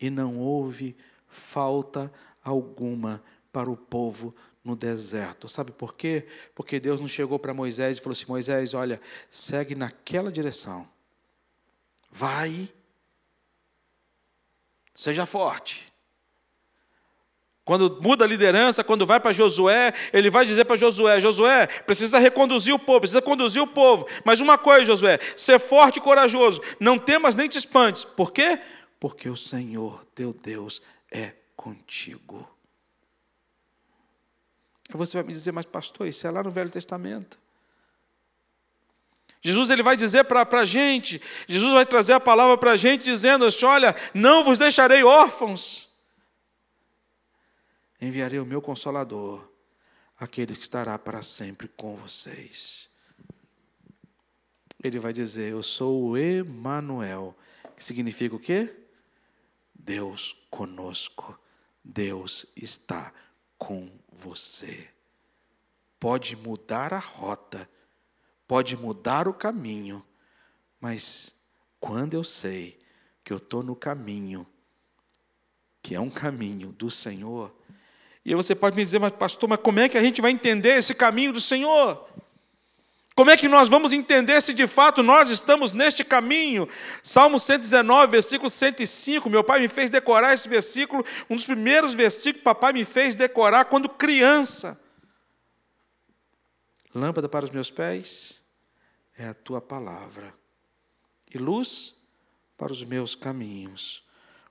e 0.00 0.10
não 0.10 0.38
houve 0.38 0.96
falta 1.28 2.12
alguma 2.42 3.22
para 3.52 3.70
o 3.70 3.76
povo 3.76 4.34
no 4.64 4.76
deserto. 4.76 5.48
Sabe 5.48 5.72
por 5.72 5.94
quê? 5.94 6.26
Porque 6.54 6.78
Deus 6.78 7.00
não 7.00 7.08
chegou 7.08 7.38
para 7.38 7.54
Moisés 7.54 7.98
e 7.98 8.00
falou 8.00 8.12
assim: 8.12 8.26
Moisés, 8.28 8.74
olha, 8.74 9.00
segue 9.28 9.74
naquela 9.74 10.30
direção. 10.30 10.88
Vai. 12.10 12.68
Seja 14.94 15.26
forte. 15.26 15.92
Quando 17.68 18.00
muda 18.00 18.24
a 18.24 18.26
liderança, 18.26 18.82
quando 18.82 19.04
vai 19.04 19.20
para 19.20 19.30
Josué, 19.30 19.92
ele 20.10 20.30
vai 20.30 20.46
dizer 20.46 20.64
para 20.64 20.74
Josué: 20.74 21.20
Josué, 21.20 21.66
precisa 21.66 22.18
reconduzir 22.18 22.72
o 22.74 22.78
povo, 22.78 23.00
precisa 23.00 23.20
conduzir 23.20 23.60
o 23.60 23.66
povo. 23.66 24.06
Mas 24.24 24.40
uma 24.40 24.56
coisa, 24.56 24.86
Josué, 24.86 25.18
ser 25.36 25.58
forte 25.58 25.98
e 25.98 26.00
corajoso, 26.00 26.62
não 26.80 26.98
temas 26.98 27.34
nem 27.34 27.46
te 27.46 27.58
espantes. 27.58 28.04
Por 28.04 28.32
quê? 28.32 28.58
Porque 28.98 29.28
o 29.28 29.36
Senhor, 29.36 30.04
teu 30.14 30.32
Deus, 30.32 30.82
é 31.10 31.34
contigo. 31.56 32.48
Aí 34.88 34.96
você 34.96 35.16
vai 35.16 35.26
me 35.26 35.32
dizer, 35.32 35.52
mas 35.52 35.66
pastor, 35.66 36.08
isso 36.08 36.26
é 36.26 36.30
lá 36.30 36.42
no 36.42 36.50
Velho 36.50 36.70
Testamento. 36.70 37.38
Jesus 39.40 39.70
ele 39.70 39.82
vai 39.82 39.96
dizer 39.96 40.24
para 40.24 40.42
a 40.42 40.64
gente, 40.64 41.22
Jesus 41.46 41.72
vai 41.72 41.86
trazer 41.86 42.14
a 42.14 42.20
palavra 42.20 42.58
para 42.58 42.72
a 42.72 42.76
gente 42.76 43.04
dizendo 43.04 43.44
assim: 43.44 43.64
olha, 43.64 43.94
não 44.12 44.42
vos 44.42 44.58
deixarei 44.58 45.04
órfãos, 45.04 45.88
enviarei 48.00 48.40
o 48.40 48.46
meu 48.46 48.60
consolador, 48.60 49.48
aquele 50.18 50.56
que 50.56 50.62
estará 50.62 50.98
para 50.98 51.22
sempre 51.22 51.68
com 51.68 51.94
vocês. 51.94 52.90
Ele 54.82 54.98
vai 54.98 55.12
dizer: 55.12 55.52
Eu 55.52 55.62
sou 55.62 56.02
o 56.02 56.16
Emanuel, 56.16 57.36
que 57.76 57.84
significa 57.84 58.34
o 58.34 58.40
quê? 58.40 58.74
Deus 59.88 60.36
conosco, 60.50 61.40
Deus 61.82 62.44
está 62.54 63.10
com 63.56 63.90
você. 64.12 64.86
Pode 65.98 66.36
mudar 66.36 66.92
a 66.92 66.98
rota, 66.98 67.66
pode 68.46 68.76
mudar 68.76 69.26
o 69.26 69.32
caminho, 69.32 70.04
mas 70.78 71.42
quando 71.80 72.12
eu 72.12 72.22
sei 72.22 72.78
que 73.24 73.32
eu 73.32 73.38
estou 73.38 73.62
no 73.62 73.74
caminho, 73.74 74.46
que 75.82 75.94
é 75.94 76.00
um 76.00 76.10
caminho 76.10 76.70
do 76.70 76.90
Senhor, 76.90 77.50
e 78.26 78.34
você 78.34 78.54
pode 78.54 78.76
me 78.76 78.84
dizer, 78.84 78.98
mas 78.98 79.12
pastor, 79.12 79.48
mas 79.48 79.60
como 79.62 79.80
é 79.80 79.88
que 79.88 79.96
a 79.96 80.02
gente 80.02 80.20
vai 80.20 80.32
entender 80.32 80.74
esse 80.76 80.94
caminho 80.94 81.32
do 81.32 81.40
Senhor? 81.40 82.06
Como 83.18 83.32
é 83.32 83.36
que 83.36 83.48
nós 83.48 83.68
vamos 83.68 83.92
entender 83.92 84.40
se 84.40 84.54
de 84.54 84.68
fato 84.68 85.02
nós 85.02 85.28
estamos 85.28 85.72
neste 85.72 86.04
caminho? 86.04 86.68
Salmo 87.02 87.40
119, 87.40 88.12
versículo 88.12 88.48
105. 88.48 89.28
Meu 89.28 89.42
pai 89.42 89.58
me 89.58 89.66
fez 89.66 89.90
decorar 89.90 90.34
esse 90.34 90.48
versículo, 90.48 91.04
um 91.28 91.34
dos 91.34 91.44
primeiros 91.44 91.94
versículos 91.94 92.38
que 92.38 92.44
papai 92.44 92.72
me 92.72 92.84
fez 92.84 93.16
decorar 93.16 93.64
quando 93.64 93.88
criança. 93.88 94.80
Lâmpada 96.94 97.28
para 97.28 97.44
os 97.44 97.50
meus 97.50 97.72
pés 97.72 98.40
é 99.16 99.26
a 99.26 99.34
tua 99.34 99.60
palavra, 99.60 100.32
e 101.34 101.38
luz 101.38 101.96
para 102.56 102.70
os 102.70 102.84
meus 102.84 103.16
caminhos. 103.16 104.06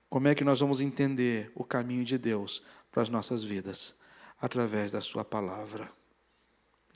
Como 0.10 0.28
é 0.28 0.36
que 0.36 0.44
nós 0.44 0.60
vamos 0.60 0.82
entender 0.82 1.54
o 1.56 1.64
caminho 1.64 2.04
de 2.04 2.18
Deus 2.18 2.62
para 2.92 3.02
as 3.02 3.08
nossas 3.08 3.46
vidas? 3.46 3.98
Através 4.42 4.92
da 4.92 5.00
Sua 5.00 5.24
palavra. 5.24 5.90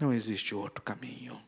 Não 0.01 0.12
existe 0.12 0.53
outro 0.53 0.84
caminho 0.84 1.41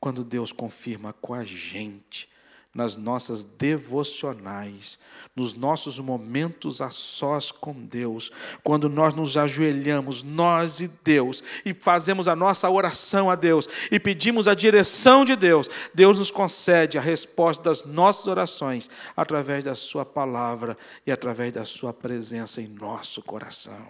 quando 0.00 0.24
Deus 0.24 0.52
confirma 0.52 1.12
com 1.12 1.34
a 1.34 1.44
gente, 1.44 2.28
nas 2.74 2.96
nossas 2.96 3.42
devocionais, 3.42 5.00
nos 5.34 5.54
nossos 5.54 5.98
momentos 5.98 6.80
a 6.80 6.90
sós 6.90 7.50
com 7.50 7.72
Deus, 7.72 8.30
quando 8.62 8.88
nós 8.88 9.14
nos 9.14 9.36
ajoelhamos, 9.36 10.22
nós 10.22 10.78
e 10.78 10.88
Deus, 11.02 11.42
e 11.64 11.74
fazemos 11.74 12.28
a 12.28 12.36
nossa 12.36 12.70
oração 12.70 13.30
a 13.30 13.34
Deus, 13.34 13.68
e 13.90 13.98
pedimos 13.98 14.46
a 14.46 14.54
direção 14.54 15.24
de 15.24 15.34
Deus, 15.34 15.68
Deus 15.92 16.18
nos 16.18 16.30
concede 16.30 16.98
a 16.98 17.00
resposta 17.00 17.64
das 17.64 17.84
nossas 17.84 18.26
orações, 18.26 18.88
através 19.16 19.64
da 19.64 19.74
Sua 19.74 20.04
palavra 20.04 20.76
e 21.06 21.10
através 21.10 21.52
da 21.52 21.64
Sua 21.64 21.92
presença 21.92 22.60
em 22.60 22.68
nosso 22.68 23.22
coração. 23.22 23.88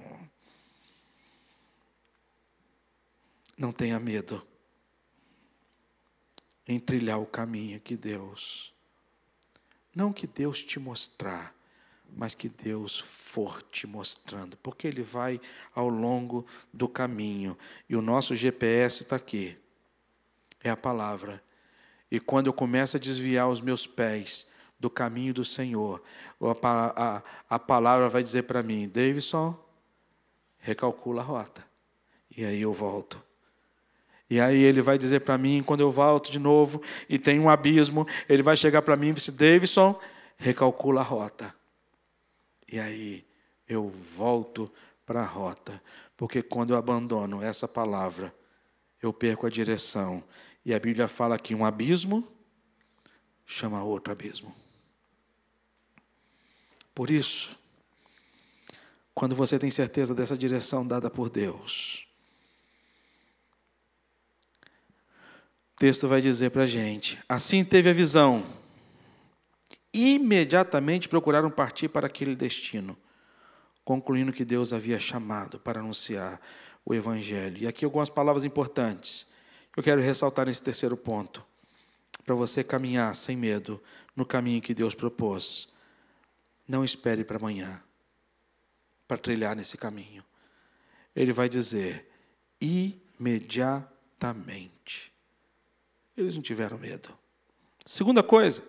Não 3.58 3.72
tenha 3.72 3.98
medo 3.98 4.42
em 6.68 6.78
trilhar 6.78 7.18
o 7.18 7.26
caminho 7.26 7.80
que 7.80 7.96
Deus, 7.96 8.74
não 9.96 10.12
que 10.12 10.26
Deus 10.26 10.62
te 10.62 10.78
mostrar, 10.78 11.54
mas 12.14 12.34
que 12.34 12.48
Deus 12.48 12.98
for 12.98 13.62
te 13.62 13.86
mostrando, 13.86 14.56
porque 14.58 14.86
Ele 14.86 15.02
vai 15.02 15.40
ao 15.74 15.88
longo 15.88 16.46
do 16.72 16.86
caminho, 16.86 17.56
e 17.88 17.96
o 17.96 18.02
nosso 18.02 18.34
GPS 18.34 19.02
está 19.02 19.16
aqui, 19.16 19.56
é 20.62 20.68
a 20.68 20.76
palavra. 20.76 21.42
E 22.10 22.20
quando 22.20 22.46
eu 22.46 22.52
começo 22.52 22.96
a 22.96 23.00
desviar 23.00 23.48
os 23.48 23.60
meus 23.60 23.86
pés 23.86 24.50
do 24.78 24.90
caminho 24.90 25.34
do 25.34 25.44
Senhor, 25.44 26.02
a, 26.62 27.16
a, 27.16 27.22
a 27.48 27.58
palavra 27.58 28.08
vai 28.08 28.22
dizer 28.22 28.44
para 28.44 28.62
mim, 28.62 28.88
Davidson, 28.88 29.58
recalcula 30.58 31.22
a 31.22 31.24
rota. 31.24 31.66
E 32.34 32.44
aí 32.44 32.60
eu 32.60 32.72
volto. 32.72 33.27
E 34.30 34.40
aí 34.40 34.62
ele 34.62 34.82
vai 34.82 34.98
dizer 34.98 35.20
para 35.20 35.38
mim, 35.38 35.62
quando 35.62 35.80
eu 35.80 35.90
volto 35.90 36.30
de 36.30 36.38
novo 36.38 36.82
e 37.08 37.18
tem 37.18 37.40
um 37.40 37.48
abismo, 37.48 38.06
ele 38.28 38.42
vai 38.42 38.56
chegar 38.56 38.82
para 38.82 38.96
mim 38.96 39.08
e 39.08 39.12
dizer, 39.14 39.32
Davidson, 39.32 39.98
recalcula 40.36 41.00
a 41.00 41.04
rota. 41.04 41.54
E 42.70 42.78
aí 42.78 43.24
eu 43.66 43.88
volto 43.88 44.70
para 45.06 45.20
a 45.20 45.26
rota, 45.26 45.82
porque 46.16 46.42
quando 46.42 46.70
eu 46.70 46.76
abandono 46.76 47.42
essa 47.42 47.66
palavra, 47.66 48.34
eu 49.00 49.12
perco 49.12 49.46
a 49.46 49.50
direção. 49.50 50.22
E 50.64 50.74
a 50.74 50.78
Bíblia 50.78 51.08
fala 51.08 51.38
que 51.38 51.54
um 51.54 51.64
abismo 51.64 52.26
chama 53.46 53.82
outro 53.82 54.12
abismo. 54.12 54.54
Por 56.94 57.08
isso, 57.08 57.56
quando 59.14 59.34
você 59.34 59.58
tem 59.58 59.70
certeza 59.70 60.14
dessa 60.14 60.36
direção 60.36 60.86
dada 60.86 61.08
por 61.08 61.30
Deus, 61.30 62.07
texto 65.78 66.08
vai 66.08 66.20
dizer 66.20 66.50
para 66.50 66.64
a 66.64 66.66
gente: 66.66 67.18
assim 67.28 67.64
teve 67.64 67.88
a 67.88 67.92
visão. 67.92 68.44
Imediatamente 69.92 71.08
procuraram 71.08 71.50
partir 71.50 71.88
para 71.88 72.06
aquele 72.06 72.36
destino, 72.36 72.96
concluindo 73.84 74.32
que 74.32 74.44
Deus 74.44 74.72
havia 74.72 75.00
chamado 75.00 75.58
para 75.58 75.80
anunciar 75.80 76.40
o 76.84 76.94
Evangelho. 76.94 77.62
E 77.62 77.66
aqui 77.66 77.84
algumas 77.84 78.10
palavras 78.10 78.44
importantes. 78.44 79.28
Eu 79.76 79.82
quero 79.82 80.00
ressaltar 80.02 80.46
nesse 80.46 80.62
terceiro 80.62 80.96
ponto, 80.96 81.44
para 82.26 82.34
você 82.34 82.64
caminhar 82.64 83.14
sem 83.14 83.36
medo 83.36 83.82
no 84.14 84.26
caminho 84.26 84.60
que 84.60 84.74
Deus 84.74 84.94
propôs. 84.94 85.72
Não 86.66 86.84
espere 86.84 87.24
para 87.24 87.38
amanhã 87.38 87.82
para 89.06 89.16
trilhar 89.16 89.56
nesse 89.56 89.78
caminho. 89.78 90.22
Ele 91.16 91.32
vai 91.32 91.48
dizer 91.48 92.10
imediatamente. 92.60 94.77
Eles 96.18 96.34
não 96.34 96.42
tiveram 96.42 96.76
medo. 96.76 97.16
Segunda 97.86 98.24
coisa, 98.24 98.64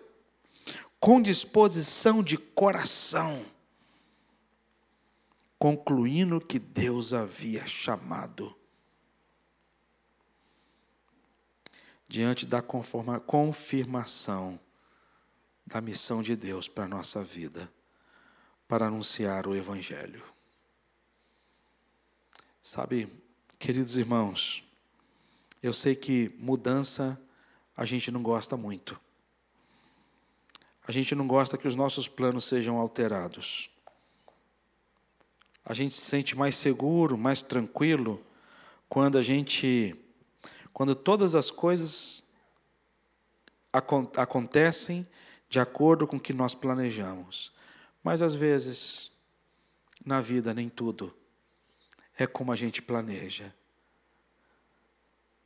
com 1.00 1.20
disposição 1.20 2.22
de 2.22 2.38
coração, 2.38 3.44
concluindo 5.58 6.40
que 6.40 6.60
Deus 6.60 7.12
havia 7.12 7.66
chamado. 7.66 8.56
Diante 12.06 12.46
da 12.46 12.62
confirmação 12.62 14.60
da 15.66 15.80
missão 15.80 16.22
de 16.22 16.36
Deus 16.36 16.68
para 16.68 16.84
a 16.84 16.88
nossa 16.88 17.24
vida, 17.24 17.68
para 18.68 18.86
anunciar 18.86 19.48
o 19.48 19.56
Evangelho. 19.56 20.22
Sabe, 22.62 23.08
queridos 23.58 23.96
irmãos, 23.96 24.62
eu 25.60 25.72
sei 25.72 25.96
que 25.96 26.32
mudança 26.38 27.20
a 27.80 27.86
gente 27.86 28.10
não 28.10 28.22
gosta 28.22 28.58
muito. 28.58 29.00
A 30.86 30.92
gente 30.92 31.14
não 31.14 31.26
gosta 31.26 31.56
que 31.56 31.66
os 31.66 31.74
nossos 31.74 32.06
planos 32.06 32.44
sejam 32.44 32.76
alterados. 32.76 33.70
A 35.64 35.72
gente 35.72 35.94
se 35.94 36.02
sente 36.02 36.36
mais 36.36 36.56
seguro, 36.56 37.16
mais 37.16 37.40
tranquilo 37.40 38.22
quando 38.86 39.16
a 39.16 39.22
gente 39.22 39.96
quando 40.74 40.94
todas 40.94 41.34
as 41.34 41.50
coisas 41.50 42.28
acontecem 43.72 45.08
de 45.48 45.58
acordo 45.58 46.06
com 46.06 46.16
o 46.16 46.20
que 46.20 46.34
nós 46.34 46.54
planejamos. 46.54 47.50
Mas 48.04 48.20
às 48.20 48.34
vezes, 48.34 49.10
na 50.04 50.20
vida, 50.20 50.52
nem 50.52 50.68
tudo 50.68 51.16
é 52.18 52.26
como 52.26 52.52
a 52.52 52.56
gente 52.56 52.82
planeja. 52.82 53.54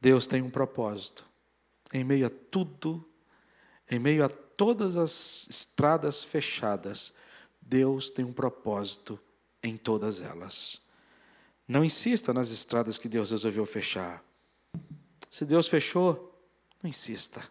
Deus 0.00 0.26
tem 0.26 0.42
um 0.42 0.50
propósito. 0.50 1.32
Em 1.92 2.04
meio 2.04 2.26
a 2.26 2.30
tudo, 2.30 3.04
em 3.90 3.98
meio 3.98 4.24
a 4.24 4.28
todas 4.28 4.96
as 4.96 5.46
estradas 5.48 6.24
fechadas, 6.24 7.14
Deus 7.60 8.10
tem 8.10 8.24
um 8.24 8.32
propósito 8.32 9.18
em 9.62 9.76
todas 9.76 10.20
elas. 10.20 10.82
Não 11.66 11.84
insista 11.84 12.32
nas 12.32 12.50
estradas 12.50 12.98
que 12.98 13.08
Deus 13.08 13.30
resolveu 13.30 13.64
fechar. 13.64 14.22
Se 15.30 15.44
Deus 15.44 15.66
fechou, 15.66 16.38
não 16.82 16.90
insista. 16.90 17.42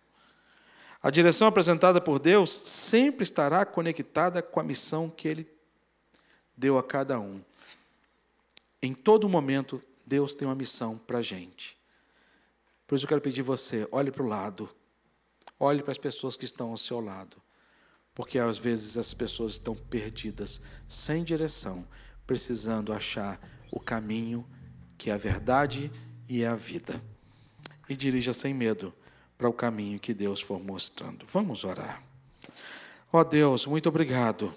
A 1.01 1.09
direção 1.09 1.47
apresentada 1.47 1.99
por 1.99 2.19
Deus 2.19 2.51
sempre 2.51 3.23
estará 3.23 3.65
conectada 3.65 4.41
com 4.41 4.59
a 4.59 4.63
missão 4.63 5.09
que 5.09 5.27
Ele 5.27 5.51
deu 6.55 6.77
a 6.77 6.83
cada 6.83 7.19
um. 7.19 7.41
Em 8.81 8.93
todo 8.93 9.27
momento, 9.27 9.83
Deus 10.05 10.35
tem 10.35 10.47
uma 10.47 10.55
missão 10.55 10.97
para 10.97 11.17
a 11.17 11.21
gente. 11.21 11.77
Por 12.93 12.97
isso 12.97 13.05
eu 13.05 13.09
quero 13.09 13.21
pedir 13.21 13.41
você, 13.41 13.87
olhe 13.91 14.11
para 14.11 14.21
o 14.21 14.27
lado, 14.27 14.69
olhe 15.59 15.81
para 15.81 15.91
as 15.91 15.97
pessoas 15.97 16.37
que 16.37 16.45
estão 16.45 16.69
ao 16.69 16.77
seu 16.77 16.99
lado, 16.99 17.41
porque 18.13 18.37
às 18.37 18.59
vezes 18.59 18.97
as 18.97 19.15
pessoas 19.15 19.53
estão 19.53 19.75
perdidas, 19.75 20.61
sem 20.87 21.23
direção, 21.23 21.87
precisando 22.27 22.93
achar 22.93 23.41
o 23.71 23.79
caminho 23.79 24.47
que 24.95 25.09
é 25.09 25.13
a 25.13 25.17
verdade 25.17 25.91
e 26.29 26.43
é 26.43 26.47
a 26.47 26.53
vida. 26.53 27.01
E 27.89 27.95
dirija 27.95 28.31
sem 28.31 28.53
medo 28.53 28.93
para 29.39 29.49
o 29.49 29.53
caminho 29.53 29.99
que 29.99 30.13
Deus 30.13 30.39
for 30.39 30.63
mostrando. 30.63 31.25
Vamos 31.25 31.63
orar. 31.63 31.99
Ó 33.11 33.21
oh 33.21 33.23
Deus, 33.23 33.65
muito 33.65 33.89
obrigado, 33.89 34.53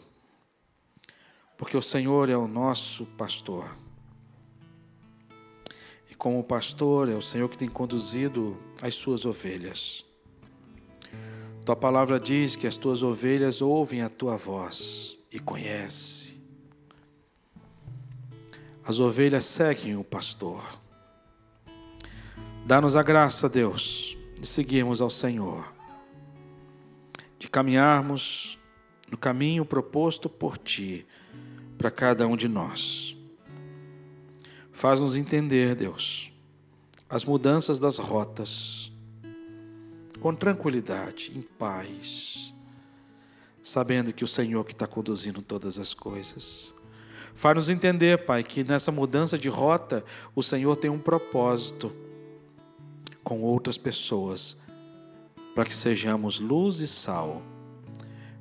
porque 1.57 1.74
o 1.74 1.80
Senhor 1.80 2.28
é 2.28 2.37
o 2.37 2.47
nosso 2.47 3.07
pastor. 3.16 3.86
Como 6.19 6.43
pastor, 6.43 7.09
é 7.09 7.14
o 7.14 7.23
Senhor 7.23 7.49
que 7.49 7.59
tem 7.59 7.69
conduzido 7.69 8.57
as 8.81 8.95
suas 8.95 9.25
ovelhas. 9.25 10.05
Tua 11.64 11.77
palavra 11.77 12.21
diz 12.21 12.55
que 12.55 12.67
as 12.67 12.77
tuas 12.77 13.03
ovelhas 13.03 13.61
ouvem 13.61 14.01
a 14.01 14.09
tua 14.09 14.37
voz 14.37 15.19
e 15.33 15.41
conhecem. 15.41 16.37
As 18.85 19.01
ovelhas 19.01 19.45
seguem 19.45 19.97
o 19.97 20.05
pastor. 20.05 20.62
Dá-nos 22.64 22.95
a 22.95 23.03
graça, 23.03 23.49
Deus, 23.49 24.17
de 24.39 24.47
seguirmos 24.47 25.01
ao 25.01 25.11
Senhor, 25.11 25.73
de 27.39 27.49
caminharmos 27.49 28.59
no 29.11 29.19
caminho 29.19 29.64
proposto 29.64 30.29
por 30.29 30.57
Ti 30.57 31.05
para 31.77 31.91
cada 31.91 32.27
um 32.27 32.37
de 32.37 32.49
nós. 32.49 33.16
Faz-nos 34.77 35.16
entender, 35.16 35.74
Deus, 35.74 36.31
as 37.09 37.24
mudanças 37.24 37.79
das 37.79 37.97
rotas, 37.97 38.93
com 40.20 40.35
tranquilidade, 40.35 41.33
em 41.35 41.41
paz, 41.41 42.53
sabendo 43.62 44.12
que 44.12 44.22
o 44.22 44.29
Senhor 44.29 44.66
que 44.66 44.74
está 44.74 44.87
conduzindo 44.87 45.41
todas 45.41 45.79
as 45.79 45.95
coisas. 45.95 46.74
Faz-nos 47.35 47.70
entender, 47.70 48.27
Pai, 48.27 48.45
que 48.45 48.62
nessa 48.62 48.93
mudança 48.93 49.39
de 49.39 49.49
rota, 49.49 50.05
o 50.35 50.43
Senhor 50.43 50.77
tem 50.77 50.91
um 50.91 50.99
propósito 50.99 51.91
com 53.24 53.41
outras 53.41 53.79
pessoas, 53.79 54.59
para 55.55 55.64
que 55.64 55.74
sejamos 55.74 56.39
luz 56.39 56.81
e 56.81 56.87
sal, 56.87 57.41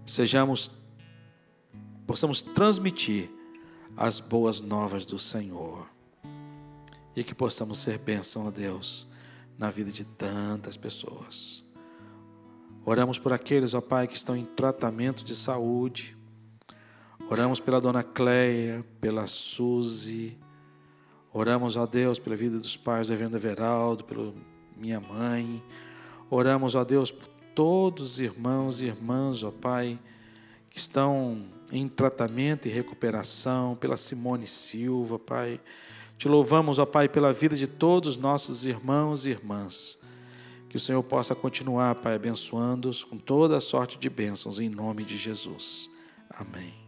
sejamos 0.05 0.69
possamos 2.05 2.41
transmitir 2.41 3.29
as 3.95 4.19
boas 4.19 4.59
novas 4.59 5.05
do 5.05 5.17
Senhor 5.17 5.94
e 7.15 7.23
que 7.23 7.33
possamos 7.33 7.79
ser 7.79 7.97
bênção 7.97 8.47
a 8.47 8.51
Deus 8.51 9.07
na 9.57 9.69
vida 9.69 9.91
de 9.91 10.03
tantas 10.03 10.75
pessoas. 10.75 11.63
Oramos 12.85 13.17
por 13.17 13.33
aqueles, 13.33 13.73
ó 13.73 13.81
Pai, 13.81 14.07
que 14.07 14.15
estão 14.15 14.35
em 14.35 14.45
tratamento 14.45 15.23
de 15.23 15.35
saúde. 15.35 16.15
Oramos 17.29 17.59
pela 17.59 17.81
dona 17.81 18.03
Cleia, 18.03 18.85
pela 19.01 19.25
Suzy. 19.25 20.37
Oramos, 21.33 21.75
ó 21.75 21.87
Deus, 21.87 22.19
pela 22.19 22.35
vida 22.35 22.59
dos 22.59 22.77
pais 22.77 23.07
da 23.07 23.15
Venda 23.15 23.39
Veraldo, 23.39 24.03
pelo 24.03 24.35
minha 24.77 24.99
mãe. 24.99 25.63
Oramos, 26.29 26.75
ó 26.75 26.83
Deus, 26.83 27.11
por 27.11 27.27
todos 27.55 28.13
os 28.13 28.19
irmãos 28.19 28.81
e 28.81 28.85
irmãs, 28.85 29.41
ó 29.41 29.49
Pai, 29.49 29.97
que 30.69 30.77
estão 30.77 31.43
em 31.71 31.87
tratamento 31.87 32.67
e 32.67 32.71
recuperação, 32.71 33.75
pela 33.75 33.97
Simone 33.97 34.45
Silva, 34.45 35.17
Pai. 35.17 35.59
Te 36.17 36.27
louvamos, 36.27 36.79
ó 36.79 36.85
Pai, 36.85 37.09
pela 37.09 37.33
vida 37.33 37.55
de 37.55 37.67
todos 37.67 38.11
os 38.11 38.17
nossos 38.17 38.65
irmãos 38.65 39.25
e 39.25 39.31
irmãs. 39.31 39.99
Que 40.69 40.77
o 40.77 40.79
Senhor 40.79 41.03
possa 41.03 41.35
continuar, 41.35 41.95
Pai, 41.95 42.15
abençoando-os 42.15 43.03
com 43.03 43.17
toda 43.17 43.57
a 43.57 43.61
sorte 43.61 43.97
de 43.97 44.09
bênçãos, 44.09 44.59
em 44.59 44.69
nome 44.69 45.03
de 45.03 45.17
Jesus. 45.17 45.89
Amém. 46.29 46.84